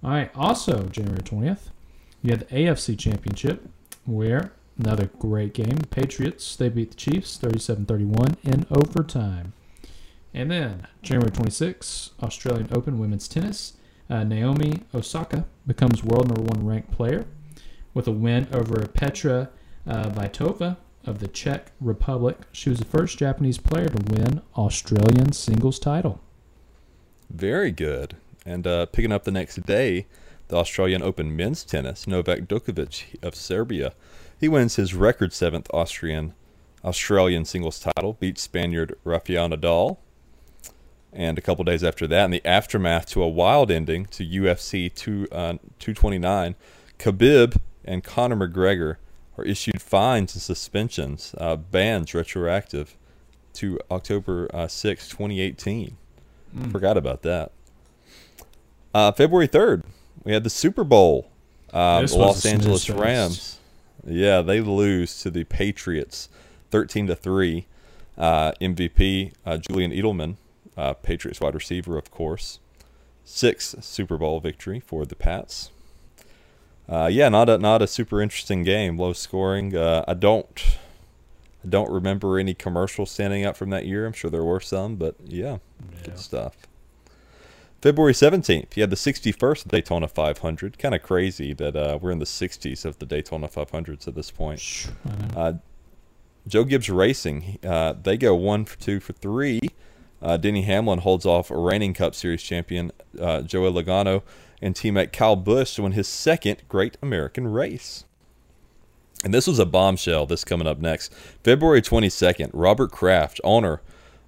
All 0.03 0.11
right. 0.11 0.29
Also, 0.35 0.83
January 0.83 1.23
twentieth, 1.23 1.71
you 2.21 2.29
had 2.29 2.41
the 2.41 2.55
AFC 2.55 2.95
Championship, 2.95 3.67
where 4.05 4.51
another 4.77 5.09
great 5.19 5.53
game. 5.53 5.79
Patriots 5.89 6.55
they 6.55 6.69
beat 6.69 6.91
the 6.91 6.97
Chiefs 6.97 7.37
37-31 7.37 8.35
in 8.43 8.65
overtime. 8.69 9.53
And 10.33 10.51
then 10.51 10.87
January 11.01 11.31
26th, 11.31 12.11
Australian 12.21 12.69
Open 12.71 12.99
women's 12.99 13.27
tennis. 13.27 13.73
Uh, 14.09 14.23
Naomi 14.23 14.81
Osaka 14.93 15.45
becomes 15.65 16.03
world 16.03 16.27
number 16.27 16.41
one 16.41 16.65
ranked 16.65 16.91
player 16.91 17.25
with 17.93 18.07
a 18.07 18.11
win 18.11 18.47
over 18.51 18.85
Petra 18.87 19.49
uh, 19.87 20.09
Kvitova 20.09 20.77
of 21.05 21.19
the 21.19 21.27
Czech 21.27 21.71
Republic. 21.79 22.37
She 22.51 22.69
was 22.69 22.79
the 22.79 22.85
first 22.85 23.17
Japanese 23.17 23.57
player 23.57 23.87
to 23.87 24.13
win 24.13 24.41
Australian 24.57 25.31
singles 25.31 25.79
title. 25.79 26.19
Very 27.29 27.71
good. 27.71 28.17
And 28.45 28.67
uh, 28.67 28.85
picking 28.87 29.11
up 29.11 29.23
the 29.23 29.31
next 29.31 29.65
day, 29.65 30.05
the 30.47 30.57
Australian 30.57 31.01
Open 31.01 31.35
men's 31.35 31.63
tennis, 31.63 32.05
Novak 32.05 32.41
Djokovic 32.41 33.23
of 33.23 33.35
Serbia, 33.35 33.93
he 34.45 34.49
wins 34.49 34.75
his 34.75 34.93
record 34.93 35.33
seventh 35.33 35.67
Austrian 35.73 36.35
Australian 36.83 37.45
singles 37.45 37.79
title, 37.79 38.13
beats 38.19 38.43
Spaniard 38.43 38.95
Rafael 39.03 39.49
Nadal. 39.49 39.97
And 41.11 41.39
a 41.39 41.41
couple 41.41 41.63
days 41.63 41.83
after 41.83 42.05
that, 42.05 42.25
in 42.25 42.29
the 42.29 42.45
aftermath 42.45 43.07
to 43.07 43.23
a 43.23 43.27
wild 43.27 43.71
ending 43.71 44.05
to 44.05 44.23
UFC 44.23 44.93
two, 44.93 45.27
uh, 45.31 45.53
229, 45.79 46.53
Khabib 46.99 47.57
and 47.85 48.03
Conor 48.03 48.35
McGregor 48.47 48.97
are 49.35 49.43
issued 49.43 49.81
fines 49.81 50.35
and 50.35 50.43
suspensions, 50.43 51.33
uh, 51.39 51.55
bans 51.55 52.13
retroactive 52.13 52.97
to 53.53 53.79
October 53.89 54.47
uh, 54.53 54.67
6, 54.67 55.09
2018. 55.09 55.97
Mm. 56.55 56.71
Forgot 56.71 56.97
about 56.97 57.23
that. 57.23 57.51
Uh, 58.93 59.11
February 59.11 59.47
3rd, 59.47 59.85
we 60.23 60.33
had 60.33 60.43
the 60.43 60.51
Super 60.51 60.83
Bowl. 60.83 61.31
Uh, 61.73 62.01
This 62.01 62.11
the 62.11 62.19
was 62.19 62.27
Los 62.27 62.45
Angeles. 62.45 62.87
Rams. 62.91 63.57
Yeah, 64.05 64.41
they 64.41 64.61
lose 64.61 65.19
to 65.23 65.31
the 65.31 65.43
Patriots 65.45 66.29
13 66.71 67.07
to 67.07 67.15
3. 67.15 67.65
Uh, 68.17 68.53
MVP 68.61 69.33
uh, 69.45 69.57
Julian 69.57 69.91
Edelman, 69.91 70.37
uh, 70.77 70.93
Patriots 70.93 71.41
wide 71.41 71.53
receiver, 71.53 71.97
of 71.97 72.11
course. 72.11 72.59
Sixth 73.25 73.83
Super 73.83 74.17
Bowl 74.17 74.39
victory 74.39 74.79
for 74.79 75.05
the 75.05 75.15
Pats. 75.15 75.71
Uh, 76.87 77.09
yeah, 77.11 77.27
not 77.27 77.49
a 77.49 77.57
not 77.57 77.81
a 77.81 77.87
super 77.87 78.21
interesting 78.21 78.63
game, 78.63 78.97
low 78.97 79.11
scoring. 79.11 79.75
Uh, 79.75 80.05
I 80.07 80.13
don't 80.13 80.77
I 81.65 81.67
don't 81.67 81.91
remember 81.91 82.37
any 82.39 82.53
commercials 82.53 83.11
standing 83.11 83.43
out 83.43 83.57
from 83.57 83.69
that 83.71 83.85
year. 83.85 84.05
I'm 84.05 84.13
sure 84.13 84.29
there 84.31 84.43
were 84.45 84.61
some, 84.61 84.95
but 84.95 85.15
yeah, 85.25 85.57
Yeah. 85.97 86.03
good 86.05 86.19
stuff. 86.19 86.55
February 87.85 88.13
17th, 88.13 88.75
you 88.75 88.81
had 88.81 88.89
the 88.89 88.95
61st 88.95 89.67
Daytona 89.67 90.07
500. 90.07 90.79
Kind 90.79 90.95
of 90.95 91.03
crazy 91.03 91.53
that 91.53 91.75
uh, 91.75 91.99
we're 92.01 92.09
in 92.09 92.17
the 92.17 92.25
60s 92.25 92.83
of 92.83 92.97
the 92.97 93.05
Daytona 93.05 93.47
500s 93.47 94.07
at 94.07 94.15
this 94.15 94.31
point. 94.31 94.59
Shh, 94.59 94.87
I 95.05 95.09
know. 95.09 95.39
Uh, 95.39 95.53
Joe 96.47 96.63
Gibbs 96.63 96.89
Racing, 96.89 97.59
uh, 97.63 97.93
they 98.01 98.17
go 98.17 98.33
one 98.33 98.65
for 98.65 98.75
two 98.79 98.99
for 98.99 99.13
three. 99.13 99.59
Uh, 100.19 100.35
Denny 100.35 100.63
Hamlin 100.63 100.97
holds 100.97 101.27
off 101.27 101.51
reigning 101.51 101.93
Cup 101.93 102.15
Series 102.15 102.41
champion 102.41 102.91
uh, 103.21 103.43
Joey 103.43 103.71
Logano 103.71 104.23
and 104.63 104.73
teammate 104.73 105.13
Kyle 105.13 105.35
Busch 105.35 105.75
to 105.75 105.83
win 105.83 105.91
his 105.91 106.07
second 106.07 106.63
Great 106.67 106.97
American 107.03 107.45
Race. 107.45 108.05
And 109.23 109.31
this 109.31 109.45
was 109.45 109.59
a 109.59 109.65
bombshell. 109.65 110.25
This 110.25 110.43
coming 110.43 110.65
up 110.65 110.79
next, 110.79 111.13
February 111.43 111.83
22nd. 111.83 112.49
Robert 112.51 112.91
Kraft, 112.91 113.39
owner 113.43 113.81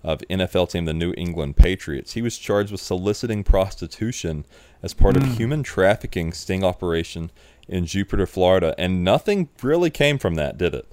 of 0.08 0.22
NFL 0.30 0.70
team 0.72 0.86
the 0.86 0.94
New 0.94 1.14
England 1.18 1.58
Patriots, 1.58 2.14
he 2.14 2.22
was 2.22 2.38
charged 2.38 2.72
with 2.72 2.80
soliciting 2.80 3.44
prostitution 3.44 4.46
as 4.82 4.94
part 4.94 5.18
of 5.18 5.38
human 5.38 5.64
trafficking 5.64 6.32
sting 6.32 6.64
operation 6.64 7.30
in 7.68 7.86
Jupiter, 7.86 8.26
Florida, 8.26 8.74
and 8.78 9.04
nothing 9.04 9.50
really 9.62 9.90
came 9.90 10.18
from 10.18 10.36
that, 10.36 10.58
did 10.58 10.74
it? 10.74 10.88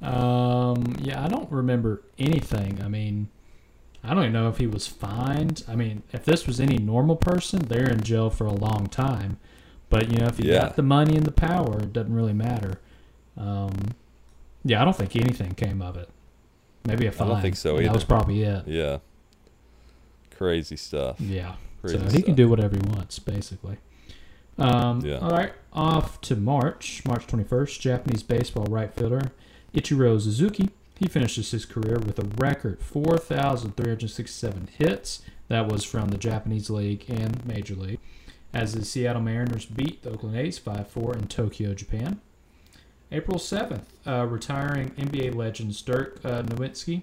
Um, 0.00 0.96
yeah, 1.00 1.22
I 1.22 1.28
don't 1.28 1.50
remember 1.52 2.02
anything. 2.18 2.80
I 2.82 2.88
mean, 2.88 3.28
I 4.02 4.14
don't 4.14 4.22
even 4.24 4.32
know 4.32 4.48
if 4.48 4.56
he 4.56 4.66
was 4.66 4.86
fined. 4.86 5.62
I 5.68 5.76
mean, 5.76 6.02
if 6.12 6.24
this 6.24 6.46
was 6.46 6.58
any 6.58 6.78
normal 6.78 7.16
person, 7.16 7.60
they're 7.60 7.90
in 7.90 8.02
jail 8.02 8.30
for 8.30 8.46
a 8.46 8.52
long 8.52 8.86
time. 8.86 9.38
But 9.90 10.10
you 10.10 10.18
know, 10.18 10.26
if 10.26 10.40
you 10.40 10.50
Yeah. 10.50 10.60
got 10.62 10.76
the 10.76 10.82
money 10.82 11.16
and 11.16 11.26
the 11.26 11.32
power, 11.32 11.80
it 11.80 11.92
doesn't 11.92 12.14
really 12.14 12.32
matter. 12.32 12.80
Um, 13.36 13.72
yeah, 14.64 14.80
I 14.80 14.84
don't 14.84 14.96
think 14.96 15.14
anything 15.16 15.52
came 15.52 15.82
of 15.82 15.96
it. 15.96 16.08
Maybe 16.84 17.06
a 17.06 17.10
I 17.10 17.12
fine. 17.12 17.28
don't 17.28 17.40
think 17.42 17.56
so 17.56 17.76
and 17.76 17.86
That 17.86 17.94
was 17.94 18.04
probably 18.04 18.42
it. 18.42 18.66
Yeah. 18.66 18.98
Crazy 20.36 20.76
stuff. 20.76 21.20
Yeah. 21.20 21.54
Crazy 21.80 21.98
so 21.98 22.04
he 22.04 22.10
stuff. 22.10 22.24
can 22.24 22.34
do 22.34 22.48
whatever 22.48 22.76
he 22.76 22.82
wants, 22.90 23.18
basically. 23.18 23.76
Um, 24.58 25.00
Yeah. 25.04 25.18
All 25.18 25.30
right, 25.30 25.52
off 25.72 26.20
to 26.22 26.36
March, 26.36 27.02
March 27.06 27.26
21st. 27.26 27.80
Japanese 27.80 28.22
baseball 28.22 28.64
right 28.66 28.92
fielder 28.92 29.30
Ichiro 29.74 30.20
Suzuki. 30.20 30.70
He 30.96 31.08
finishes 31.08 31.50
his 31.50 31.64
career 31.64 31.98
with 31.98 32.18
a 32.18 32.24
record 32.36 32.80
4,367 32.80 34.68
hits. 34.78 35.22
That 35.48 35.66
was 35.68 35.84
from 35.84 36.08
the 36.08 36.18
Japanese 36.18 36.70
League 36.70 37.04
and 37.08 37.44
Major 37.46 37.74
League. 37.74 37.98
As 38.54 38.74
the 38.74 38.84
Seattle 38.84 39.22
Mariners 39.22 39.64
beat 39.64 40.02
the 40.02 40.10
Oakland 40.10 40.36
A's 40.36 40.58
5 40.58 40.86
4 40.88 41.14
in 41.16 41.26
Tokyo, 41.28 41.74
Japan. 41.74 42.20
April 43.12 43.38
7th, 43.38 43.84
uh, 44.06 44.26
retiring 44.26 44.90
NBA 44.92 45.34
legends 45.34 45.82
Dirk 45.82 46.18
uh, 46.24 46.42
Nowitzki 46.42 47.02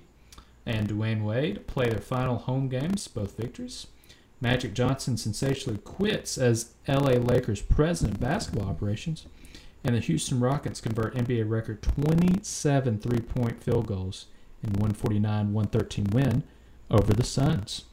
and 0.66 0.90
Dwyane 0.90 1.24
Wade 1.24 1.68
play 1.68 1.88
their 1.88 2.00
final 2.00 2.40
home 2.40 2.68
games, 2.68 3.08
both 3.08 3.38
victories. 3.38 3.86
Magic 4.42 4.74
Johnson 4.74 5.18
sensationally 5.18 5.78
quits 5.80 6.38
as 6.38 6.72
LA 6.88 7.12
Lakers 7.12 7.62
president 7.62 8.16
of 8.16 8.22
basketball 8.22 8.70
operations, 8.70 9.28
and 9.84 9.96
the 9.96 10.00
Houston 10.00 10.40
Rockets 10.40 10.82
convert 10.82 11.14
NBA 11.14 11.48
record 11.48 11.84
27 11.84 13.00
three 13.00 13.20
point 13.20 13.62
field 13.64 13.86
goals 13.86 14.26
in 14.64 14.72
149 14.72 15.54
113 15.54 16.08
win 16.12 16.44
over 16.90 17.14
the 17.14 17.24
Suns. 17.24 17.84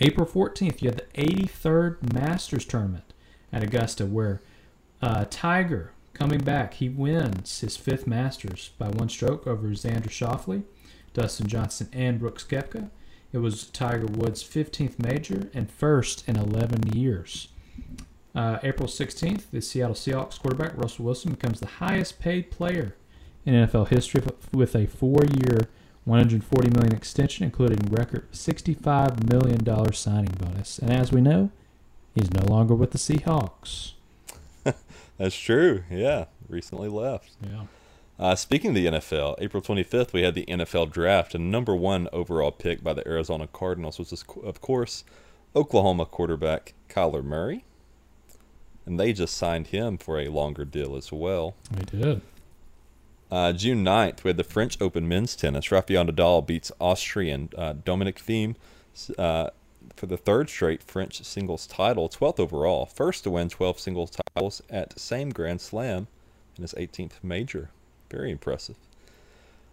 April 0.00 0.26
14th, 0.26 0.80
you 0.80 0.88
had 0.88 0.98
the 0.98 1.22
83rd 1.22 2.14
Masters 2.14 2.64
tournament 2.64 3.12
at 3.52 3.62
Augusta, 3.62 4.06
where 4.06 4.40
uh, 5.02 5.26
Tiger 5.28 5.92
coming 6.18 6.40
back, 6.40 6.74
he 6.74 6.88
wins 6.88 7.60
his 7.60 7.76
fifth 7.76 8.06
Masters 8.06 8.70
by 8.76 8.88
one 8.88 9.08
stroke 9.08 9.46
over 9.46 9.68
Xander 9.68 10.10
Schauffele, 10.10 10.64
Dustin 11.14 11.46
Johnson, 11.46 11.88
and 11.92 12.18
Brooks 12.18 12.44
Koepka. 12.44 12.90
It 13.32 13.38
was 13.38 13.66
Tiger 13.66 14.06
Woods' 14.06 14.42
15th 14.42 14.98
major 14.98 15.48
and 15.54 15.70
first 15.70 16.28
in 16.28 16.36
11 16.36 16.94
years. 16.94 17.48
Uh, 18.34 18.58
April 18.62 18.88
16th, 18.88 19.50
the 19.50 19.60
Seattle 19.60 19.94
Seahawks 19.94 20.40
quarterback 20.40 20.76
Russell 20.76 21.04
Wilson 21.04 21.32
becomes 21.32 21.60
the 21.60 21.66
highest 21.66 22.18
paid 22.18 22.50
player 22.50 22.94
in 23.44 23.54
NFL 23.54 23.88
history 23.88 24.22
with 24.52 24.74
a 24.74 24.86
four-year, 24.86 25.68
140 26.04 26.70
million 26.70 26.94
extension, 26.94 27.44
including 27.44 27.78
record 27.90 28.26
65 28.32 29.28
million 29.28 29.62
dollar 29.62 29.92
signing 29.92 30.34
bonus. 30.38 30.78
And 30.78 30.90
as 30.90 31.12
we 31.12 31.20
know, 31.20 31.50
he's 32.14 32.30
no 32.32 32.44
longer 32.46 32.74
with 32.74 32.90
the 32.90 32.98
Seahawks. 32.98 33.92
That's 35.18 35.36
true. 35.36 35.84
Yeah. 35.90 36.26
Recently 36.48 36.88
left. 36.88 37.36
Yeah. 37.42 37.64
Uh, 38.18 38.34
speaking 38.34 38.70
of 38.70 38.74
the 38.74 38.86
NFL, 38.86 39.36
April 39.38 39.62
25th, 39.62 40.12
we 40.12 40.22
had 40.22 40.34
the 40.34 40.44
NFL 40.46 40.90
draft, 40.90 41.36
and 41.36 41.52
number 41.52 41.76
one 41.76 42.08
overall 42.12 42.50
pick 42.50 42.82
by 42.82 42.92
the 42.92 43.06
Arizona 43.06 43.46
Cardinals 43.46 43.98
was, 43.98 44.24
of 44.42 44.60
course, 44.60 45.04
Oklahoma 45.54 46.04
quarterback 46.04 46.74
Kyler 46.88 47.22
Murray. 47.22 47.64
And 48.84 48.98
they 48.98 49.12
just 49.12 49.36
signed 49.36 49.68
him 49.68 49.98
for 49.98 50.18
a 50.18 50.28
longer 50.28 50.64
deal 50.64 50.96
as 50.96 51.12
well. 51.12 51.54
We 51.76 51.84
did. 51.84 52.20
Uh, 53.30 53.52
June 53.52 53.84
9th, 53.84 54.24
we 54.24 54.30
had 54.30 54.36
the 54.38 54.44
French 54.44 54.80
Open 54.80 55.06
men's 55.06 55.36
tennis. 55.36 55.70
Rafael 55.70 56.06
Nadal 56.06 56.44
beats 56.46 56.72
Austrian 56.80 57.50
uh, 57.56 57.74
Dominic 57.84 58.18
Thiem 58.18 58.56
uh, 59.18 59.50
for 59.98 60.06
the 60.06 60.16
third 60.16 60.48
straight 60.48 60.82
French 60.82 61.22
singles 61.24 61.66
title, 61.66 62.08
12th 62.08 62.40
overall. 62.40 62.86
First 62.86 63.24
to 63.24 63.30
win 63.30 63.48
12 63.48 63.78
singles 63.80 64.10
titles 64.34 64.62
at 64.70 64.98
same 64.98 65.30
Grand 65.30 65.60
Slam 65.60 66.06
in 66.56 66.62
his 66.62 66.72
18th 66.74 67.22
major. 67.22 67.70
Very 68.10 68.30
impressive. 68.30 68.76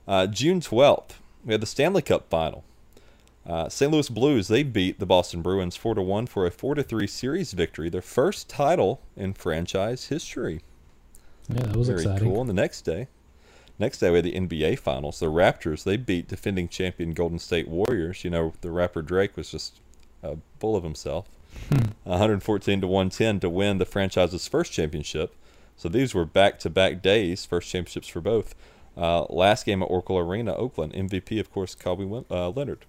Uh, 0.07 0.27
June 0.27 0.59
12th, 0.59 1.11
we 1.45 1.53
had 1.53 1.61
the 1.61 1.67
Stanley 1.67 2.01
Cup 2.01 2.29
final. 2.29 2.63
Uh, 3.45 3.69
St. 3.69 3.91
Louis 3.91 4.09
Blues 4.09 4.47
they 4.47 4.63
beat 4.63 4.99
the 4.99 5.05
Boston 5.05 5.43
Bruins 5.43 5.75
four 5.75 5.93
to 5.93 6.01
one 6.01 6.25
for 6.25 6.47
a 6.47 6.51
four 6.51 6.73
to 6.73 6.81
three 6.81 7.05
series 7.05 7.53
victory, 7.53 7.89
their 7.89 8.01
first 8.01 8.49
title 8.49 9.01
in 9.15 9.33
franchise 9.33 10.05
history. 10.07 10.61
Yeah, 11.47 11.61
that 11.67 11.75
was 11.75 11.87
Very 11.87 12.01
exciting. 12.01 12.27
cool. 12.31 12.41
And 12.41 12.49
the 12.49 12.55
next 12.55 12.81
day, 12.81 13.07
next 13.77 13.99
day 13.99 14.09
we 14.09 14.15
had 14.15 14.25
the 14.25 14.33
NBA 14.33 14.79
Finals. 14.79 15.19
The 15.19 15.27
Raptors 15.27 15.83
they 15.83 15.95
beat 15.95 16.27
defending 16.27 16.67
champion 16.67 17.13
Golden 17.13 17.37
State 17.37 17.67
Warriors. 17.67 18.23
You 18.23 18.31
know 18.31 18.53
the 18.61 18.71
rapper 18.71 19.03
Drake 19.03 19.37
was 19.37 19.51
just 19.51 19.79
uh, 20.25 20.35
full 20.59 20.75
of 20.75 20.83
himself. 20.83 21.27
114 22.03 22.81
to 22.81 22.87
110 22.87 23.39
to 23.39 23.49
win 23.49 23.77
the 23.77 23.85
franchise's 23.85 24.47
first 24.47 24.71
championship. 24.71 25.35
So 25.77 25.89
these 25.89 26.13
were 26.13 26.25
back-to-back 26.25 27.01
days, 27.01 27.45
first 27.45 27.69
championships 27.69 28.07
for 28.07 28.21
both. 28.21 28.55
Uh, 28.97 29.25
last 29.29 29.65
game 29.65 29.81
at 29.81 29.85
Oracle 29.85 30.17
Arena, 30.17 30.55
Oakland. 30.55 30.93
MVP, 30.93 31.39
of 31.39 31.51
course, 31.51 31.75
Win- 31.85 32.25
uh, 32.31 32.49
Leonard. 32.49 32.85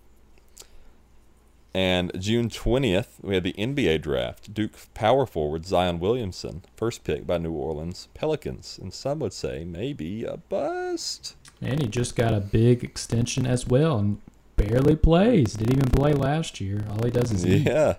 And 1.74 2.10
June 2.18 2.48
20th, 2.48 3.20
we 3.20 3.34
had 3.34 3.44
the 3.44 3.52
NBA 3.52 4.00
draft. 4.00 4.54
Duke 4.54 4.72
power 4.94 5.26
forward 5.26 5.66
Zion 5.66 5.98
Williamson, 6.00 6.62
first 6.74 7.04
pick 7.04 7.26
by 7.26 7.36
New 7.36 7.52
Orleans 7.52 8.08
Pelicans. 8.14 8.78
And 8.80 8.94
some 8.94 9.18
would 9.18 9.34
say 9.34 9.64
maybe 9.64 10.24
a 10.24 10.38
bust. 10.38 11.36
And 11.60 11.82
he 11.82 11.86
just 11.86 12.16
got 12.16 12.32
a 12.32 12.40
big 12.40 12.82
extension 12.82 13.46
as 13.46 13.66
well 13.66 13.98
and 13.98 14.20
barely 14.56 14.96
plays. 14.96 15.54
Didn't 15.54 15.74
even 15.74 15.90
play 15.90 16.12
last 16.12 16.60
year. 16.60 16.84
All 16.90 17.04
he 17.04 17.10
does 17.10 17.32
is 17.32 17.46
eat. 17.46 17.66
Yeah. 17.66 17.96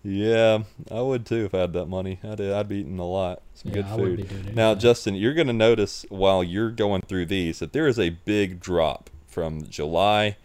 yeah, 0.03 0.59
I 0.91 1.01
would 1.01 1.25
too 1.25 1.45
if 1.45 1.55
I 1.55 1.59
had 1.59 1.73
that 1.73 1.87
money. 1.87 2.19
I'd, 2.23 2.39
I'd 2.39 2.67
be 2.67 2.77
eating 2.77 2.99
a 2.99 3.07
lot. 3.07 3.41
Some 3.55 3.71
Yeah, 3.71 3.81
good 3.81 3.87
food. 3.87 4.29
doing 4.29 4.55
Now. 4.55 4.75
Justin, 4.75 5.15
you're 5.15 5.33
going 5.33 5.47
to 5.47 5.53
notice 5.53 6.05
while 6.09 6.43
you're 6.43 6.71
going 6.71 7.01
through 7.01 7.25
these 7.25 7.59
that 7.59 7.73
there 7.73 7.87
is 7.87 7.97
a 7.99 8.09
big 8.09 8.59
drop 8.59 9.09
from 9.27 9.63
July 9.67 10.37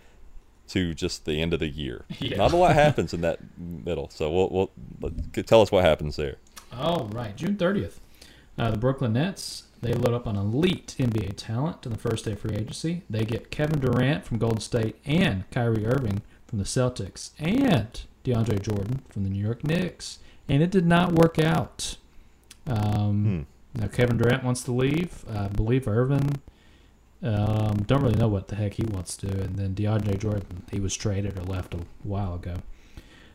to 0.69 0.95
just 0.95 1.27
the 1.27 1.41
end 1.43 1.53
of 1.53 1.61
the 1.61 1.69
year. 1.69 2.05
Yeah. 2.19 2.37
Not 2.39 2.53
a 2.53 2.57
lot 2.57 2.75
happens 2.75 3.13
in 3.13 3.21
that 3.23 3.41
middle. 3.59 4.09
So 4.11 4.31
we'll, 4.31 4.71
we'll 5.01 5.13
tell 5.45 5.61
us 5.61 5.71
what 5.73 5.85
happens 5.85 6.17
there. 6.17 6.37
All 6.73 7.09
right, 7.13 7.37
June 7.37 7.57
30th. 7.57 7.95
Uh, 8.57 8.71
the 8.71 8.79
Brooklyn 8.79 9.13
Nets, 9.15 9.65
they 9.83 9.93
load 9.95 10.15
up 10.15 10.27
on 10.27 10.37
elite 10.37 10.95
NBA 10.99 11.35
talent 11.37 11.85
on 11.87 11.93
the 11.93 11.99
first 11.99 12.25
day 12.25 12.33
of 12.33 12.41
free 12.41 12.55
agency. 12.57 13.03
They 13.11 13.25
get 13.25 13.51
Kevin 13.51 13.81
Durant 13.81 14.25
from 14.25 14.39
Golden 14.39 14.61
State 14.61 14.97
and 15.05 15.49
Kyrie 15.51 15.85
Irving 15.87 16.23
from 16.47 16.59
the 16.59 16.65
Celtics 16.65 17.31
and 17.39 18.01
DeAndre 18.25 18.62
Jordan 18.62 19.03
from 19.11 19.25
the 19.25 19.31
New 19.31 19.43
York 19.43 19.65
Knicks. 19.65 20.19
And 20.49 20.62
it 20.62 20.71
did 20.71 20.87
not 20.87 21.12
work 21.12 21.39
out. 21.39 21.97
Um, 22.67 23.47
Now, 23.75 23.87
Kevin 23.89 24.19
Durant 24.19 24.45
wants 24.45 24.62
to 24.65 24.73
leave. 24.73 25.25
I 25.33 25.49
believe 25.49 25.89
Irving. 25.89 26.41
Um, 27.23 27.83
don't 27.87 28.03
really 28.03 28.19
know 28.19 28.29
what 28.29 28.49
the 28.49 28.57
heck 28.57 28.75
he 28.75 28.85
wants 28.85 29.17
to 29.19 29.27
do. 29.27 29.41
And 29.41 29.57
then 29.57 29.75
DeAndre 29.75 30.19
Jordan, 30.19 30.65
he 30.71 30.79
was 30.81 30.95
traded 30.95 31.39
or 31.39 31.43
left 31.45 31.75
a 31.75 31.79
while 32.03 32.35
ago. 32.35 32.57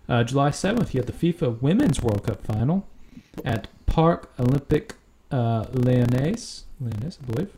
Uh, 0.08 0.24
July 0.24 0.50
7th, 0.52 0.94
you 0.94 1.00
had 1.02 1.08
the 1.08 1.14
FIFA 1.14 1.62
Women's 1.62 2.02
World 2.02 2.24
Cup 2.26 2.46
final 2.46 2.86
at 3.44 3.68
Parc 3.86 4.36
Olympique 4.38 4.92
uh, 5.32 5.66
Lyonnais, 5.72 6.64
I 6.86 7.26
believe. 7.26 7.58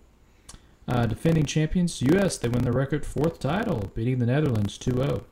Uh, 0.87 1.05
defending 1.05 1.45
champions, 1.45 2.01
U.S., 2.01 2.37
they 2.37 2.49
win 2.49 2.63
the 2.63 2.71
record 2.71 3.05
fourth 3.05 3.39
title, 3.39 3.91
beating 3.93 4.19
the 4.19 4.25
Netherlands 4.25 4.77
2 4.77 4.91
0. 4.91 5.23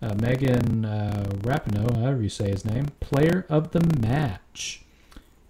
Uh, 0.00 0.14
Megan 0.14 0.84
uh, 0.84 1.24
Rapinoe, 1.38 1.96
however 1.96 2.22
you 2.22 2.28
say 2.28 2.50
his 2.50 2.64
name, 2.64 2.86
player 3.00 3.46
of 3.48 3.72
the 3.72 3.80
match. 4.00 4.82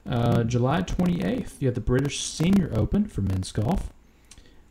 Uh, 0.08 0.44
July 0.44 0.82
28th, 0.82 1.60
you 1.60 1.68
have 1.68 1.74
the 1.74 1.80
British 1.80 2.22
Senior 2.22 2.70
Open 2.74 3.06
for 3.06 3.22
men's 3.22 3.50
golf. 3.52 3.92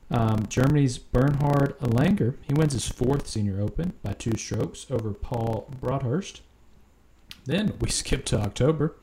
Um, 0.09 0.45
Germany's 0.47 0.97
Bernhard 0.97 1.77
Langer, 1.79 2.35
he 2.41 2.53
wins 2.53 2.73
his 2.73 2.87
fourth 2.87 3.27
Senior 3.27 3.61
Open 3.61 3.93
by 4.03 4.13
two 4.13 4.37
strokes 4.37 4.85
over 4.89 5.11
Paul 5.13 5.69
Broadhurst. 5.81 6.41
Then 7.45 7.73
we 7.79 7.89
skip 7.91 8.25
to 8.25 8.39
October. 8.39 8.95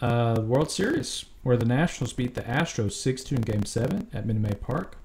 Uh, 0.00 0.40
World 0.42 0.70
Series, 0.70 1.26
where 1.42 1.56
the 1.56 1.64
Nationals 1.64 2.12
beat 2.12 2.34
the 2.34 2.42
Astros 2.42 2.92
6-2 2.92 3.32
in 3.32 3.40
Game 3.42 3.64
7 3.64 4.08
at 4.12 4.26
Minute 4.26 4.42
Maid 4.42 4.60
Park. 4.60 4.96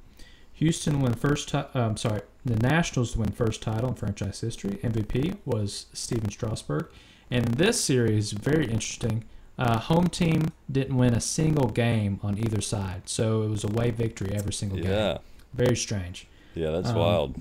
Houston 0.54 1.02
won 1.02 1.14
first. 1.14 1.50
Ti- 1.50 1.64
I'm 1.74 1.98
sorry, 1.98 2.22
the 2.46 2.56
Nationals 2.56 3.18
win 3.18 3.32
first 3.32 3.62
title 3.62 3.90
in 3.90 3.96
franchise 3.96 4.40
history. 4.42 4.80
MVP 4.84 5.38
was 5.46 5.88
Stephen 5.94 6.30
Strasburg, 6.32 6.88
and 7.30 7.46
this 7.56 7.80
series 7.84 8.32
very 8.32 8.66
interesting. 8.66 9.26
Uh, 9.58 9.80
home 9.80 10.08
team 10.08 10.52
didn't 10.72 10.96
win 10.98 11.14
a 11.14 11.22
single 11.22 11.68
game 11.70 12.20
on 12.24 12.38
either 12.38 12.62
side, 12.62 13.04
so 13.10 13.44
it 13.44 13.50
was 13.50 13.64
a 13.64 13.68
away 13.68 13.92
victory 13.92 14.32
every 14.34 14.54
single 14.54 14.78
game. 14.78 14.92
Yeah. 14.92 15.18
Very 15.54 15.76
strange. 15.76 16.28
Yeah, 16.54 16.72
that's 16.72 16.90
Um, 16.90 16.96
wild. 16.98 17.36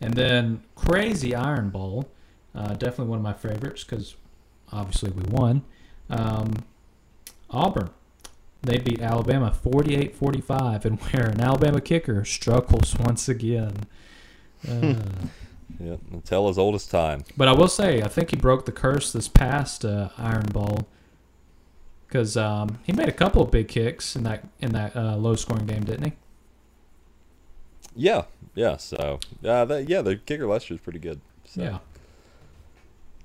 And 0.00 0.14
then 0.14 0.62
Crazy 0.74 1.34
Iron 1.34 1.70
Bowl, 1.70 2.08
uh, 2.54 2.74
definitely 2.74 3.06
one 3.06 3.18
of 3.18 3.22
my 3.22 3.32
favorites 3.34 3.84
because 3.84 4.14
obviously 4.72 5.10
we 5.10 5.22
won. 5.30 5.62
Um, 6.10 6.64
Auburn, 7.50 7.90
they 8.62 8.78
beat 8.78 9.00
Alabama 9.00 9.52
48 9.52 10.14
45, 10.14 10.84
and 10.84 11.00
where 11.00 11.26
an 11.28 11.40
Alabama 11.40 11.80
kicker 11.80 12.24
struggles 12.24 12.96
once 12.98 13.28
again. 13.28 13.86
Uh, 14.68 14.94
Yeah, 15.80 15.96
tale 16.24 16.48
as 16.48 16.58
old 16.58 16.74
as 16.74 16.86
time. 16.86 17.24
but 17.36 17.48
I 17.48 17.52
will 17.52 17.66
say, 17.66 18.02
I 18.02 18.08
think 18.08 18.30
he 18.30 18.36
broke 18.36 18.66
the 18.66 18.72
curse 18.72 19.10
this 19.12 19.26
past 19.26 19.84
uh, 19.84 20.10
Iron 20.18 20.44
Bowl 20.52 20.86
because 22.06 22.36
um, 22.36 22.78
he 22.84 22.92
made 22.92 23.08
a 23.08 23.12
couple 23.12 23.42
of 23.42 23.50
big 23.50 23.68
kicks 23.68 24.14
in 24.14 24.22
that 24.24 24.44
in 24.60 24.72
that 24.72 24.94
uh, 24.94 25.16
low 25.16 25.34
scoring 25.34 25.66
game, 25.66 25.82
didn't 25.84 26.04
he? 26.04 26.12
Yeah, 27.96 28.24
yeah. 28.54 28.76
So, 28.76 29.18
uh, 29.44 29.64
that, 29.64 29.88
yeah, 29.88 30.02
the 30.02 30.16
kicker 30.16 30.46
last 30.46 30.68
year 30.70 30.74
was 30.74 30.82
pretty 30.82 30.98
good. 30.98 31.20
So. 31.46 31.62
Yeah. 31.62 31.78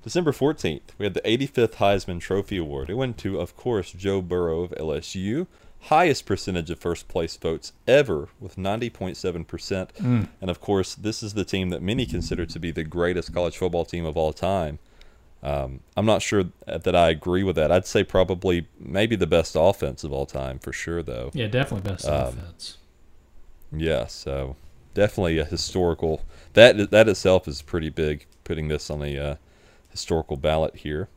December 0.02 0.32
14th, 0.32 0.80
we 0.96 1.04
had 1.06 1.14
the 1.14 1.20
85th 1.22 1.74
Heisman 1.74 2.20
Trophy 2.20 2.56
Award. 2.56 2.88
It 2.88 2.94
went 2.94 3.18
to, 3.18 3.40
of 3.40 3.56
course, 3.56 3.92
Joe 3.92 4.22
Burrow 4.22 4.62
of 4.62 4.70
LSU. 4.72 5.46
Highest 5.82 6.26
percentage 6.26 6.70
of 6.70 6.78
first 6.78 7.06
place 7.08 7.36
votes 7.36 7.72
ever 7.86 8.28
with 8.40 8.56
90.7%. 8.56 9.88
And 10.40 10.50
of 10.50 10.60
course, 10.60 10.94
this 10.94 11.22
is 11.22 11.34
the 11.34 11.44
team 11.44 11.70
that 11.70 11.82
many 11.82 12.04
consider 12.06 12.46
to 12.46 12.58
be 12.58 12.70
the 12.70 12.84
greatest 12.84 13.32
college 13.32 13.56
football 13.56 13.84
team 13.84 14.04
of 14.04 14.16
all 14.16 14.32
time. 14.32 14.78
Um, 15.40 15.80
I'm 15.96 16.06
not 16.06 16.20
sure 16.20 16.46
that 16.66 16.96
I 16.96 17.10
agree 17.10 17.44
with 17.44 17.54
that. 17.56 17.70
I'd 17.70 17.86
say 17.86 18.02
probably 18.02 18.66
maybe 18.80 19.14
the 19.14 19.26
best 19.28 19.54
offense 19.58 20.02
of 20.02 20.12
all 20.12 20.26
time 20.26 20.58
for 20.58 20.72
sure, 20.72 21.00
though. 21.02 21.30
Yeah, 21.32 21.46
definitely 21.46 21.88
best 21.92 22.06
Um, 22.08 22.28
offense. 22.38 22.78
Yeah, 23.70 24.06
so 24.06 24.56
definitely 24.94 25.38
a 25.38 25.44
historical. 25.44 26.22
That 26.54 26.90
that 26.90 27.08
itself 27.08 27.46
is 27.46 27.62
pretty 27.62 27.90
big. 27.90 28.26
Putting 28.42 28.66
this 28.66 28.90
on 28.90 28.98
the 28.98 29.16
uh, 29.18 29.34
historical 29.98 30.36
ballot 30.36 30.76
here. 30.76 31.08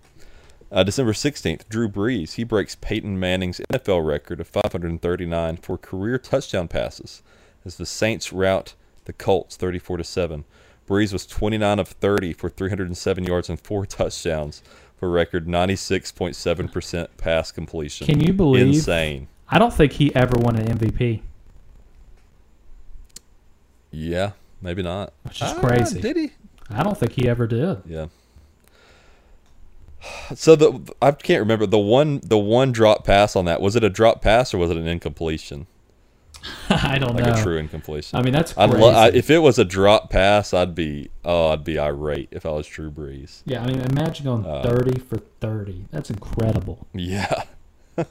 Uh, 0.72 0.84
December 0.84 1.14
sixteenth, 1.14 1.68
Drew 1.70 1.88
Brees 1.90 2.34
he 2.34 2.44
breaks 2.44 2.76
Peyton 2.76 3.20
Manning's 3.20 3.60
NFL 3.72 4.06
record 4.08 4.40
of 4.40 4.48
539 4.48 5.58
for 5.58 5.78
career 5.78 6.18
touchdown 6.18 6.68
passes, 6.68 7.22
as 7.66 7.76
the 7.76 7.86
Saints 7.86 8.32
rout 8.34 8.74
the 9.06 9.14
Colts 9.14 9.56
34 9.58 9.98
to 9.98 10.04
seven. 10.04 10.46
Brees 10.88 11.12
was 11.14 11.26
29 11.26 11.80
of 11.80 11.88
30 11.90 12.34
for 12.34 12.50
307 12.50 13.24
yards 13.26 13.50
and 13.50 13.60
four 13.60 13.86
touchdowns 13.86 14.62
for 14.98 15.08
a 15.08 15.12
record 15.12 15.46
96.7 15.48 16.72
percent 16.72 17.18
pass 17.18 17.52
completion. 17.52 18.08
Can 18.08 18.20
you 18.22 18.32
believe? 18.34 18.68
Insane. 18.76 19.28
I 19.50 19.60
don't 19.60 19.74
think 19.74 19.92
he 19.94 20.16
ever 20.16 20.38
won 20.40 20.56
an 20.56 20.78
MVP. 20.78 21.22
Yeah, 23.92 24.32
maybe 24.62 24.82
not. 24.84 25.12
Which 25.24 25.42
is 25.42 25.52
Ah, 25.52 25.60
crazy. 25.60 26.00
Did 26.00 26.16
he? 26.16 26.32
I 26.70 26.84
don't 26.84 26.98
think 26.98 27.12
he 27.14 27.28
ever 27.28 27.46
did. 27.48 27.82
Yeah. 27.86 28.08
So 30.36 30.56
the 30.56 30.94
I 31.02 31.12
can't 31.12 31.40
remember 31.42 31.66
the 31.66 31.78
one 31.78 32.22
the 32.24 32.38
one 32.38 32.72
drop 32.72 33.04
pass 33.06 33.36
on 33.36 33.46
that 33.46 33.62
was 33.62 33.76
it 33.76 33.84
a 33.84 33.90
drop 33.90 34.22
pass 34.22 34.54
or 34.54 34.58
was 34.58 34.72
it 34.72 34.78
an 34.78 34.88
incompletion 34.88 35.68
I 36.70 36.98
don't 36.98 37.16
like 37.16 37.26
know. 37.26 37.34
a 37.40 37.44
true 37.44 37.58
incompletion? 37.58 38.18
I 38.18 38.24
mean, 38.24 38.34
that's 38.34 38.54
crazy. 38.54 38.74
lo- 38.74 38.90
I, 38.90 39.10
if 39.10 39.30
it 39.30 39.40
was 39.40 39.60
a 39.60 39.66
drop 39.66 40.10
pass, 40.10 40.54
I'd 40.56 40.74
be 40.74 41.12
oh 41.24 41.50
I'd 41.50 41.64
be 41.64 41.78
irate 41.78 42.30
if 42.32 42.46
I 42.48 42.50
was 42.52 42.66
Drew 42.66 42.90
Brees. 42.90 43.44
yeah, 43.46 43.62
I 43.62 43.68
mean, 43.68 43.80
imagine 43.82 44.26
going 44.26 44.46
Uh, 44.46 44.64
30 44.64 45.00
for 45.02 45.18
30. 45.40 45.86
That's 45.92 46.10
incredible. 46.10 46.88
Yeah, 46.96 47.44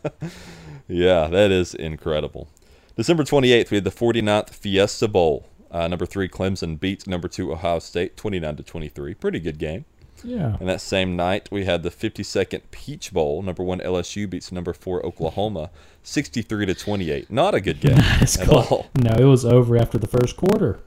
yeah, 0.89 1.27
that 1.29 1.51
is 1.51 1.75
incredible. 1.75 2.49
December 2.97 3.25
twenty 3.25 3.51
eighth, 3.53 3.71
we 3.71 3.77
had 3.79 3.85
the 3.85 3.91
49th 3.91 4.51
Fiesta 4.51 5.09
Bowl. 5.09 5.47
Uh, 5.71 5.89
number 5.89 6.05
three 6.07 6.29
Clemson 6.29 6.79
beats 6.79 7.07
number 7.07 7.29
two 7.29 7.53
Ohio 7.53 7.79
State 7.79 8.17
twenty 8.17 8.39
nine 8.41 8.57
to 8.57 8.63
twenty 8.63 8.89
three. 8.89 9.15
Pretty 9.15 9.41
good 9.41 9.59
game. 9.59 9.85
Yeah. 10.25 10.57
And 10.61 10.69
that 10.69 10.81
same 10.81 11.17
night, 11.17 11.49
we 11.51 11.65
had 11.65 11.83
the 11.83 11.91
52nd 11.91 12.63
Peach 12.71 13.13
Bowl. 13.13 13.43
Number 13.43 13.63
one 13.63 13.81
LSU 13.81 14.29
beats 14.29 14.53
number 14.53 14.73
four 14.73 15.05
Oklahoma, 15.05 15.71
63 16.03 16.67
to 16.67 16.75
28. 16.75 17.31
Not 17.31 17.55
a 17.55 17.61
good 17.61 17.81
game 17.81 17.99
at 17.99 18.39
cool. 18.43 18.59
all. 18.59 18.87
No, 19.01 19.13
it 19.19 19.25
was 19.25 19.45
over 19.45 19.77
after 19.77 19.99
the 19.99 20.07
first 20.09 20.37
quarter. 20.37 20.81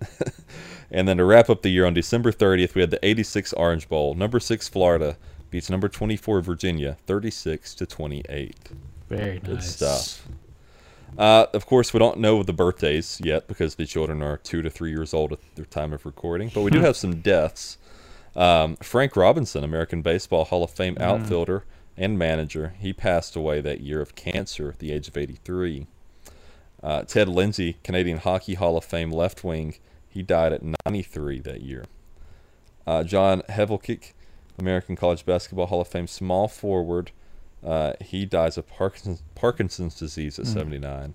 And 0.92 1.08
then 1.08 1.16
to 1.16 1.24
wrap 1.24 1.48
up 1.48 1.62
the 1.62 1.70
year 1.70 1.86
on 1.86 1.94
December 1.94 2.30
30th, 2.30 2.74
we 2.74 2.82
had 2.82 2.90
the 2.90 3.04
86 3.04 3.54
Orange 3.54 3.88
Bowl. 3.88 4.14
Number 4.14 4.38
six 4.38 4.68
Florida 4.68 5.16
beats 5.50 5.70
number 5.70 5.88
24 5.88 6.42
Virginia, 6.42 6.98
36 7.06 7.74
to 7.76 7.86
28. 7.86 8.56
Very 9.08 9.38
Good 9.38 9.54
nice. 9.54 9.74
stuff. 9.74 10.28
Uh, 11.16 11.46
of 11.54 11.64
course, 11.66 11.94
we 11.94 11.98
don't 11.98 12.18
know 12.18 12.42
the 12.42 12.52
birthdays 12.52 13.20
yet 13.24 13.48
because 13.48 13.74
the 13.76 13.86
children 13.86 14.22
are 14.22 14.36
two 14.36 14.60
to 14.60 14.68
three 14.68 14.90
years 14.90 15.14
old 15.14 15.32
at 15.32 15.38
the 15.54 15.64
time 15.64 15.94
of 15.94 16.04
recording. 16.04 16.50
But 16.54 16.60
we 16.60 16.70
do 16.70 16.80
have 16.80 16.96
some 16.96 17.20
deaths. 17.20 17.78
Um, 18.34 18.76
Frank 18.76 19.16
Robinson, 19.16 19.62
American 19.62 20.02
Baseball 20.02 20.44
Hall 20.44 20.64
of 20.64 20.70
Fame 20.70 20.96
outfielder 20.98 21.64
and 21.96 22.18
manager, 22.18 22.74
he 22.78 22.92
passed 22.92 23.36
away 23.36 23.60
that 23.60 23.80
year 23.80 24.00
of 24.00 24.14
cancer 24.14 24.70
at 24.70 24.78
the 24.78 24.92
age 24.92 25.08
of 25.08 25.16
83. 25.16 25.86
Uh, 26.82 27.02
Ted 27.02 27.28
Lindsay, 27.28 27.76
Canadian 27.84 28.18
Hockey 28.18 28.54
Hall 28.54 28.76
of 28.76 28.84
Fame 28.84 29.10
left 29.10 29.44
wing, 29.44 29.76
he 30.08 30.22
died 30.22 30.52
at 30.52 30.62
93 30.86 31.40
that 31.40 31.60
year. 31.62 31.84
Uh, 32.86 33.04
John 33.04 33.42
Havlicek, 33.48 34.12
American 34.58 34.96
College 34.96 35.24
Basketball 35.24 35.66
Hall 35.66 35.80
of 35.80 35.88
Fame 35.88 36.06
small 36.06 36.48
forward, 36.48 37.12
uh, 37.64 37.92
he 38.00 38.24
dies 38.24 38.58
of 38.58 38.66
Parkinson's, 38.66 39.22
Parkinson's 39.34 39.94
disease 39.94 40.38
at 40.38 40.46
79. 40.46 41.14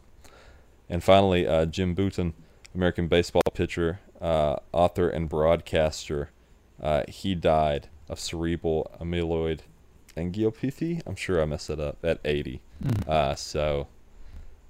And 0.89 1.03
finally, 1.03 1.45
uh, 1.45 1.65
Jim 1.65 1.93
Bouton, 1.93 2.34
American 2.73 3.08
baseball 3.08 3.41
pitcher, 3.53 3.99
uh, 4.21 4.58
author, 4.71 5.10
and 5.10 5.27
broadcaster, 5.27 6.30
uh, 6.82 7.04
he 7.08 7.36
died 7.36 7.88
of 8.10 8.20
cerebral 8.20 8.92
amyloid 9.02 9.60
angiopathy. 10.16 11.02
I'm 11.06 11.16
sure 11.16 11.42
I 11.42 11.46
messed 11.46 11.70
it 11.70 11.80
up 11.80 11.98
at 12.04 12.20
80. 12.26 12.62
Uh, 13.08 13.36
so 13.36 13.88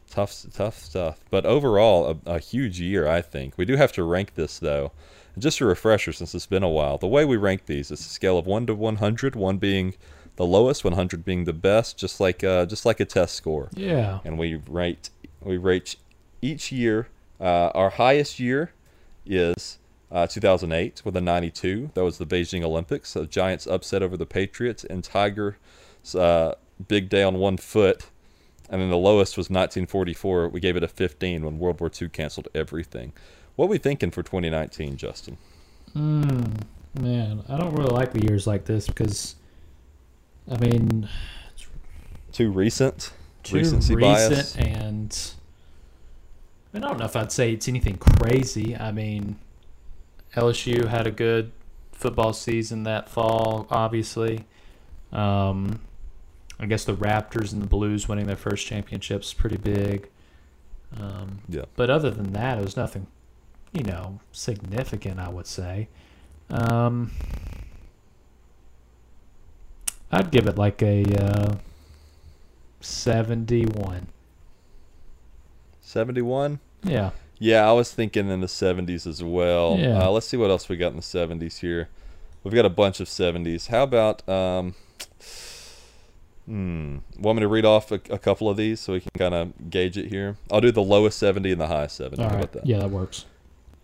tough, 0.09 0.45
tough 0.53 0.77
stuff. 0.77 1.19
But 1.29 1.45
overall, 1.45 2.19
a, 2.25 2.31
a 2.35 2.39
huge 2.39 2.79
year, 2.79 3.07
I 3.07 3.21
think. 3.21 3.57
We 3.57 3.65
do 3.65 3.75
have 3.75 3.91
to 3.93 4.03
rank 4.03 4.35
this 4.35 4.59
though. 4.59 4.91
And 5.35 5.43
just 5.43 5.61
a 5.61 5.65
refresher, 5.65 6.11
since 6.13 6.33
it's 6.33 6.45
been 6.45 6.63
a 6.63 6.69
while, 6.69 6.97
the 6.97 7.07
way 7.07 7.25
we 7.25 7.37
rank 7.37 7.65
these 7.65 7.91
is 7.91 7.99
a 8.01 8.03
scale 8.03 8.37
of 8.37 8.45
one 8.45 8.65
to 8.67 8.75
100, 8.75 9.35
one 9.35 9.57
being 9.57 9.93
the 10.35 10.45
lowest, 10.45 10.83
100 10.83 11.23
being 11.25 11.45
the 11.45 11.53
best, 11.53 11.97
just 11.97 12.19
like 12.19 12.43
uh, 12.43 12.65
just 12.65 12.85
like 12.85 12.99
a 12.99 13.05
test 13.05 13.35
score 13.35 13.69
Yeah. 13.73 14.19
and 14.23 14.37
we 14.37 14.61
rate 14.67 15.09
we 15.41 15.57
rate 15.57 15.95
each 16.41 16.71
year. 16.71 17.07
Uh, 17.39 17.69
our 17.75 17.91
highest 17.91 18.39
year 18.39 18.71
is 19.25 19.77
uh, 20.11 20.27
2008 20.27 21.01
with 21.03 21.15
a 21.15 21.21
92. 21.21 21.91
That 21.93 22.03
was 22.03 22.17
the 22.17 22.25
Beijing 22.25 22.63
Olympics. 22.63 23.09
So 23.09 23.25
Giants 23.25 23.67
upset 23.67 24.01
over 24.01 24.17
the 24.17 24.25
Patriots, 24.25 24.83
and 24.83 25.03
Tiger's 25.03 25.55
uh, 26.15 26.55
big 26.87 27.09
day 27.09 27.23
on 27.23 27.35
one 27.37 27.57
foot 27.57 28.07
and 28.69 28.81
then 28.81 28.89
the 28.89 28.97
lowest 28.97 29.37
was 29.37 29.45
1944. 29.45 30.49
We 30.49 30.59
gave 30.59 30.75
it 30.75 30.83
a 30.83 30.87
15 30.87 31.43
when 31.45 31.59
World 31.59 31.79
War 31.79 31.89
II 32.01 32.09
canceled 32.09 32.49
everything. 32.53 33.13
What 33.55 33.65
are 33.65 33.69
we 33.69 33.77
thinking 33.77 34.11
for 34.11 34.23
2019, 34.23 34.97
Justin? 34.97 35.37
Mm, 35.95 36.63
man, 36.99 37.43
I 37.47 37.57
don't 37.57 37.73
really 37.73 37.93
like 37.93 38.13
the 38.13 38.23
years 38.23 38.45
like 38.45 38.65
this 38.65 38.87
because, 38.87 39.35
I 40.51 40.57
mean, 40.57 41.07
Too 42.33 42.51
recent, 42.51 43.13
too 43.43 43.55
recency 43.55 43.95
recent 43.95 44.35
bias. 44.35 44.55
and 44.57 45.17
I, 46.73 46.77
mean, 46.77 46.83
I 46.83 46.87
don't 46.89 46.99
know 46.99 47.05
if 47.05 47.15
I'd 47.15 47.31
say 47.31 47.53
it's 47.53 47.69
anything 47.69 47.97
crazy. 47.97 48.75
I 48.75 48.91
mean, 48.91 49.39
LSU 50.35 50.87
had 50.87 51.07
a 51.07 51.11
good 51.11 51.51
football 51.91 52.33
season 52.33 52.83
that 52.83 53.09
fall, 53.09 53.67
obviously. 53.69 54.45
Um, 55.11 55.79
I 56.59 56.65
guess 56.65 56.85
the 56.85 56.93
Raptors 56.93 57.53
and 57.53 57.61
the 57.61 57.67
Blues 57.67 58.07
winning 58.07 58.27
their 58.27 58.35
first 58.35 58.65
championships 58.67 59.33
pretty 59.33 59.57
big. 59.57 60.09
Um, 60.99 61.39
Yeah. 61.47 61.65
But 61.75 61.89
other 61.89 62.09
than 62.11 62.33
that, 62.33 62.57
it 62.57 62.63
was 62.63 62.77
nothing, 62.77 63.07
you 63.71 63.83
know, 63.83 64.19
significant. 64.31 65.19
I 65.19 65.29
would 65.29 65.47
say. 65.47 65.89
Um, 66.49 67.11
I'd 70.11 70.31
give 70.31 70.47
it 70.47 70.57
like 70.57 70.81
a 70.81 71.03
uh, 71.15 71.55
seventy-one. 72.79 74.07
71. 75.81 76.59
Yeah. 76.83 77.11
Yeah, 77.39 77.67
I 77.67 77.71
was 77.73 77.91
thinking 77.91 78.29
in 78.29 78.41
the 78.41 78.47
70s 78.47 79.05
as 79.05 79.23
well. 79.23 79.77
Yeah. 79.77 80.03
Uh, 80.05 80.09
let's 80.09 80.27
see 80.27 80.37
what 80.37 80.49
else 80.49 80.69
we 80.69 80.77
got 80.77 80.89
in 80.89 80.95
the 80.95 81.01
70s 81.01 81.59
here. 81.59 81.89
We've 82.43 82.53
got 82.53 82.65
a 82.65 82.69
bunch 82.69 82.99
of 82.99 83.07
70s. 83.07 83.67
How 83.67 83.83
about 83.83 84.27
um 84.29 84.75
hmm, 86.45 86.97
want 87.19 87.35
me 87.35 87.41
to 87.41 87.47
read 87.47 87.65
off 87.65 87.91
a, 87.91 87.99
a 88.09 88.17
couple 88.17 88.49
of 88.49 88.57
these 88.57 88.79
so 88.79 88.93
we 88.93 89.01
can 89.01 89.11
kind 89.17 89.33
of 89.33 89.69
gauge 89.69 89.97
it 89.97 90.07
here? 90.07 90.37
I'll 90.51 90.61
do 90.61 90.71
the 90.71 90.81
lowest 90.81 91.19
70 91.19 91.51
and 91.51 91.61
the 91.61 91.67
highest 91.67 91.97
70. 91.97 92.23
All 92.23 92.29
How 92.29 92.35
right. 92.35 92.43
about 92.43 92.53
that? 92.53 92.65
Yeah, 92.65 92.79
that 92.79 92.89
works. 92.89 93.25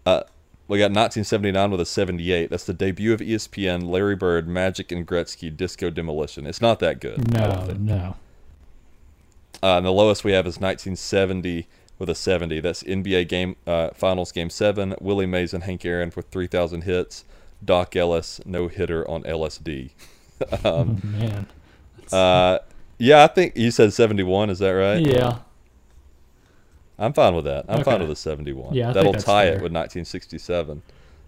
Uh, 0.06 0.24
we 0.68 0.78
got 0.80 0.86
1979 0.86 1.72
with 1.72 1.82
a 1.82 1.86
78. 1.86 2.50
That's 2.50 2.64
the 2.64 2.74
debut 2.74 3.14
of 3.14 3.20
ESPN, 3.20 3.90
Larry 3.90 4.16
Bird, 4.16 4.48
Magic, 4.48 4.92
and 4.92 5.06
Gretzky, 5.06 5.56
Disco 5.56 5.90
Demolition. 5.90 6.48
It's 6.48 6.62
not 6.62 6.80
that 6.80 7.02
good. 7.02 7.34
No, 7.34 7.66
no. 7.78 8.16
Uh, 9.62 9.78
and 9.78 9.86
the 9.86 9.92
lowest 9.92 10.24
we 10.24 10.32
have 10.32 10.48
is 10.48 10.60
1970 10.60 11.68
with 12.04 12.10
a 12.10 12.16
70. 12.16 12.60
That's 12.60 12.84
NBA 12.84 13.28
game 13.30 13.56
uh, 13.66 13.90
finals 13.94 14.32
game 14.34 14.50
seven. 14.50 14.94
Willie 15.00 15.26
Mays 15.26 15.54
and 15.54 15.64
Hank 15.64 15.86
Aaron 15.86 16.12
for 16.12 16.22
3,000 16.22 16.82
hits. 16.82 17.24
Dock 17.64 17.96
Ellis 17.96 18.42
no 18.46 18.68
hitter 18.68 19.10
on 19.10 19.24
LSD. 19.24 19.92
um, 20.66 21.02
Oh, 21.02 21.08
man. 21.08 21.48
uh, 22.12 22.60
yeah, 22.98 23.24
I 23.24 23.28
think 23.28 23.56
you 23.56 23.72
said 23.72 23.94
71. 23.94 24.50
Is 24.50 24.60
that 24.60 24.72
right? 24.72 25.00
Yeah. 25.00 25.40
I'm 27.00 27.14
fine 27.14 27.36
with 27.36 27.46
that. 27.46 27.66
I'm 27.70 27.84
fine 27.84 28.00
with 28.00 28.10
the 28.10 28.16
71. 28.16 28.74
Yeah, 28.76 28.90
I 28.90 28.94
that'll 28.94 29.14
tie 29.14 29.46
fair. 29.46 29.52
it 29.54 29.62
with 29.64 29.72
1967. 29.72 30.82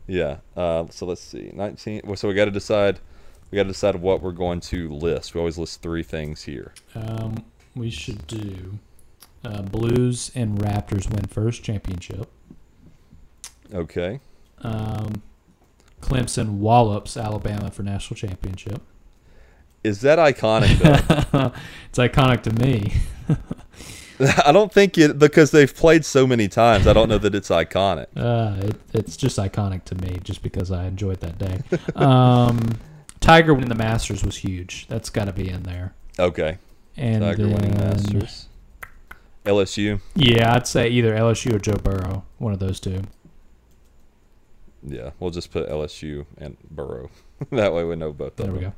Yeah. 0.07 0.37
Uh, 0.55 0.85
so 0.89 1.05
let's 1.05 1.21
see. 1.21 1.51
19. 1.53 2.01
well, 2.05 2.15
So 2.15 2.27
we 2.27 2.33
got 2.33 2.45
to 2.45 2.51
decide. 2.51 2.99
We 3.51 3.55
got 3.55 3.63
to 3.63 3.69
decide 3.69 3.95
what 3.95 4.21
we're 4.21 4.31
going 4.31 4.59
to 4.61 4.89
list. 4.91 5.33
We 5.33 5.39
always 5.39 5.57
list 5.57 5.81
three 5.81 6.03
things 6.03 6.43
here. 6.43 6.73
Um, 6.95 7.45
we 7.75 7.89
should 7.89 8.25
do 8.27 8.79
uh, 9.45 9.61
Blues 9.61 10.31
and 10.35 10.57
Raptors 10.57 11.09
win 11.13 11.25
first 11.25 11.63
championship. 11.63 12.29
Okay. 13.73 14.19
Um, 14.61 15.21
Clemson 16.01 16.57
wallops 16.57 17.17
Alabama 17.17 17.71
for 17.71 17.83
national 17.83 18.15
championship. 18.17 18.81
Is 19.83 20.01
that 20.01 20.17
iconic 20.17 20.77
though? 20.79 21.51
it's 21.89 21.97
iconic 21.97 22.41
to 22.43 22.53
me. 22.53 22.93
I 24.45 24.51
don't 24.51 24.71
think 24.71 24.97
it 24.97 25.19
because 25.19 25.51
they've 25.51 25.73
played 25.75 26.05
so 26.05 26.25
many 26.25 26.47
times. 26.47 26.87
I 26.87 26.93
don't 26.93 27.09
know 27.09 27.17
that 27.17 27.35
it's 27.35 27.49
iconic. 27.49 28.07
Uh, 28.15 28.55
it, 28.59 28.75
it's 28.93 29.17
just 29.17 29.37
iconic 29.37 29.83
to 29.85 29.95
me, 29.95 30.19
just 30.23 30.41
because 30.41 30.71
I 30.71 30.85
enjoyed 30.85 31.19
that 31.19 31.37
day. 31.37 31.59
Um, 31.95 32.59
Tiger 33.19 33.53
winning 33.53 33.69
the 33.69 33.75
Masters 33.75 34.23
was 34.23 34.37
huge. 34.37 34.87
That's 34.87 35.09
got 35.09 35.25
to 35.25 35.33
be 35.33 35.49
in 35.49 35.63
there. 35.63 35.93
Okay. 36.17 36.57
And 36.97 37.23
Tiger 37.23 37.47
winning 37.47 37.73
then- 37.73 37.89
Masters. 37.89 38.47
LSU. 39.45 39.99
Yeah, 40.15 40.53
I'd 40.55 40.67
say 40.67 40.89
either 40.89 41.15
LSU 41.15 41.53
or 41.55 41.59
Joe 41.59 41.73
Burrow, 41.81 42.23
one 42.37 42.53
of 42.53 42.59
those 42.59 42.79
two. 42.79 43.01
Yeah, 44.87 45.11
we'll 45.19 45.31
just 45.31 45.51
put 45.51 45.67
LSU 45.69 46.25
and 46.37 46.57
Burrow. 46.69 47.09
that 47.51 47.73
way 47.73 47.83
we 47.83 47.95
know 47.95 48.13
both 48.13 48.35
There 48.35 48.47
of 48.49 48.53
we 48.53 48.59
them. 48.61 48.73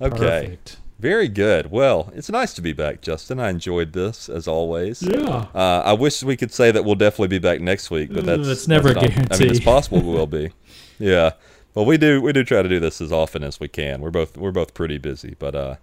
go. 0.00 0.06
Okay. 0.06 0.16
Perfect. 0.18 0.76
Very 0.98 1.28
good. 1.28 1.70
Well, 1.70 2.10
it's 2.14 2.30
nice 2.30 2.54
to 2.54 2.62
be 2.62 2.72
back, 2.72 3.02
Justin. 3.02 3.38
I 3.38 3.50
enjoyed 3.50 3.92
this 3.92 4.28
as 4.30 4.48
always. 4.48 5.02
Yeah. 5.02 5.46
Uh, 5.54 5.82
I 5.84 5.92
wish 5.92 6.22
we 6.22 6.36
could 6.36 6.52
say 6.52 6.70
that 6.70 6.84
we'll 6.84 6.94
definitely 6.94 7.28
be 7.28 7.38
back 7.38 7.60
next 7.60 7.90
week, 7.90 8.12
but 8.12 8.24
that's 8.24 8.48
it's 8.48 8.66
never 8.66 8.94
that's 8.94 9.14
a 9.14 9.18
not- 9.20 9.34
I 9.34 9.38
mean, 9.38 9.50
it's 9.50 9.60
possible 9.60 10.00
we 10.00 10.12
will 10.12 10.26
be. 10.26 10.50
Yeah, 10.98 11.32
but 11.74 11.82
we 11.82 11.98
do 11.98 12.22
we 12.22 12.32
do 12.32 12.42
try 12.42 12.62
to 12.62 12.68
do 12.70 12.80
this 12.80 13.02
as 13.02 13.12
often 13.12 13.44
as 13.44 13.60
we 13.60 13.68
can. 13.68 14.00
We're 14.00 14.10
both 14.10 14.38
we're 14.38 14.50
both 14.50 14.72
pretty 14.72 14.96
busy, 14.96 15.36
but 15.38 15.54
uh, 15.54 15.76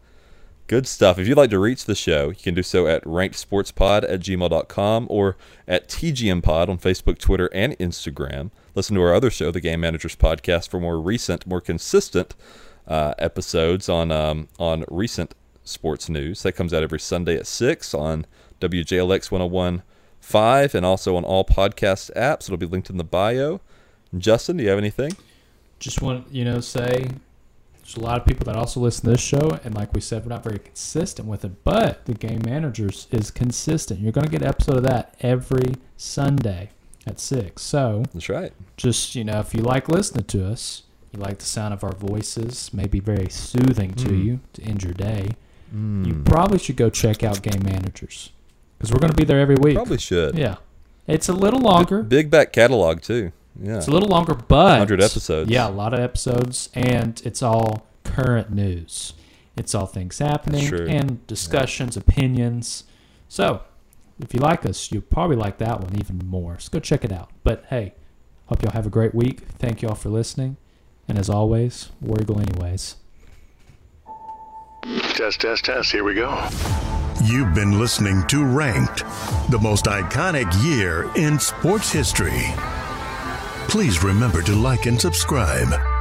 good 0.67 0.87
stuff. 0.87 1.19
If 1.19 1.27
you'd 1.27 1.37
like 1.37 1.49
to 1.51 1.59
reach 1.59 1.85
the 1.85 1.95
show, 1.95 2.29
you 2.29 2.35
can 2.35 2.53
do 2.53 2.63
so 2.63 2.87
at 2.87 3.03
rankedsportspod 3.03 4.03
at 4.03 4.19
gmail.com 4.19 5.07
or 5.09 5.37
at 5.67 5.87
tgmpod 5.87 6.69
on 6.69 6.77
Facebook, 6.77 7.17
Twitter, 7.17 7.49
and 7.53 7.77
Instagram. 7.79 8.51
Listen 8.75 8.95
to 8.95 9.01
our 9.01 9.13
other 9.13 9.29
show, 9.29 9.51
the 9.51 9.61
Game 9.61 9.81
Managers 9.81 10.15
Podcast, 10.15 10.69
for 10.69 10.79
more 10.79 10.99
recent, 10.99 11.45
more 11.45 11.61
consistent 11.61 12.35
uh, 12.87 13.13
episodes 13.17 13.87
on 13.89 14.11
um, 14.11 14.47
on 14.59 14.83
recent 14.89 15.35
sports 15.63 16.09
news. 16.09 16.43
That 16.43 16.53
comes 16.53 16.73
out 16.73 16.83
every 16.83 16.99
Sunday 16.99 17.37
at 17.37 17.47
six 17.47 17.93
on 17.93 18.25
WJLX 18.59 19.29
101.5 19.29 20.73
and 20.73 20.85
also 20.85 21.15
on 21.15 21.23
all 21.23 21.45
podcast 21.45 22.11
apps. 22.15 22.43
It'll 22.43 22.57
be 22.57 22.65
linked 22.65 22.89
in 22.89 22.97
the 22.97 23.03
bio. 23.03 23.61
Justin, 24.17 24.57
do 24.57 24.63
you 24.63 24.69
have 24.69 24.77
anything? 24.77 25.11
Just 25.79 26.01
want 26.01 26.31
you 26.31 26.45
know 26.45 26.59
say 26.61 27.09
there's 27.83 27.97
a 27.97 27.99
lot 28.01 28.19
of 28.19 28.25
people 28.25 28.45
that 28.45 28.55
also 28.55 28.79
listen 28.79 29.05
to 29.05 29.11
this 29.11 29.21
show, 29.21 29.59
and 29.63 29.75
like 29.75 29.93
we 29.93 30.01
said, 30.01 30.23
we're 30.23 30.29
not 30.29 30.43
very 30.43 30.59
consistent 30.59 31.27
with 31.27 31.43
it. 31.45 31.63
But 31.63 32.05
the 32.05 32.13
game 32.13 32.41
managers 32.45 33.07
is 33.11 33.29
consistent. 33.29 33.99
You're 33.99 34.11
going 34.13 34.25
to 34.25 34.31
get 34.31 34.41
an 34.41 34.47
episode 34.47 34.77
of 34.77 34.83
that 34.83 35.15
every 35.19 35.73
Sunday 35.97 36.69
at 37.05 37.19
six. 37.19 37.61
So 37.61 38.03
That's 38.13 38.29
right. 38.29 38.53
just 38.77 39.15
you 39.15 39.23
know, 39.25 39.39
if 39.39 39.53
you 39.53 39.61
like 39.61 39.89
listening 39.89 40.23
to 40.25 40.47
us, 40.47 40.83
you 41.11 41.19
like 41.19 41.39
the 41.39 41.45
sound 41.45 41.73
of 41.73 41.83
our 41.83 41.93
voices, 41.95 42.71
maybe 42.73 42.99
very 42.99 43.29
soothing 43.29 43.93
to 43.95 44.07
Mm. 44.09 44.23
you 44.25 44.39
to 44.53 44.63
end 44.63 44.83
your 44.83 44.93
day. 44.93 45.31
You 45.71 45.79
Mm. 45.79 46.25
probably 46.25 46.59
should 46.59 46.77
go 46.77 46.89
check 46.89 47.23
out 47.23 47.41
Game 47.41 47.61
Managers 47.63 48.29
because 48.77 48.91
we're 48.93 48.99
going 48.99 49.11
to 49.11 49.17
be 49.17 49.25
there 49.25 49.39
every 49.39 49.55
week. 49.55 49.75
Probably 49.75 49.97
should. 49.97 50.37
Yeah, 50.37 50.55
it's 51.07 51.27
a 51.27 51.33
little 51.33 51.59
longer. 51.59 52.01
Big 52.03 52.29
back 52.31 52.53
catalog 52.53 53.01
too. 53.01 53.31
Yeah. 53.61 53.77
It's 53.77 53.87
a 53.87 53.91
little 53.91 54.09
longer, 54.09 54.33
but 54.33 54.79
100 54.79 55.01
episodes. 55.01 55.49
Yeah, 55.49 55.67
a 55.67 55.71
lot 55.71 55.93
of 55.93 55.99
episodes, 55.99 56.69
and 56.73 57.21
it's 57.23 57.43
all 57.43 57.85
current 58.03 58.51
news. 58.51 59.13
It's 59.55 59.75
all 59.75 59.85
things 59.85 60.17
happening 60.19 60.67
True. 60.67 60.87
and 60.87 61.25
discussions, 61.27 61.95
opinions. 61.95 62.85
So, 63.29 63.61
if 64.19 64.33
you 64.33 64.39
like 64.39 64.65
us, 64.65 64.91
you'll 64.91 65.03
probably 65.03 65.35
like 65.35 65.59
that 65.59 65.81
one 65.81 65.95
even 65.99 66.19
more. 66.27 66.57
So 66.59 66.69
go 66.71 66.79
check 66.79 67.03
it 67.03 67.11
out. 67.11 67.29
But 67.43 67.65
hey, 67.69 67.93
hope 68.47 68.63
y'all 68.63 68.71
have 68.71 68.87
a 68.87 68.91
great 68.91 69.13
week. 69.13 69.41
Thank 69.59 69.81
y'all 69.81 69.95
for 69.95 70.09
listening, 70.09 70.57
and 71.07 71.19
as 71.19 71.29
always, 71.29 71.89
War 72.01 72.17
Eagle 72.21 72.39
anyways. 72.39 72.95
Test, 75.13 75.41
test, 75.41 75.65
test. 75.65 75.91
Here 75.91 76.03
we 76.03 76.15
go. 76.15 76.49
You've 77.23 77.53
been 77.53 77.79
listening 77.79 78.25
to 78.27 78.43
Ranked, 78.43 79.03
the 79.49 79.59
most 79.61 79.85
iconic 79.85 80.51
year 80.63 81.09
in 81.15 81.39
sports 81.39 81.91
history. 81.91 82.43
Please 83.73 84.03
remember 84.03 84.43
to 84.43 84.53
like 84.53 84.85
and 84.85 85.01
subscribe. 85.01 85.92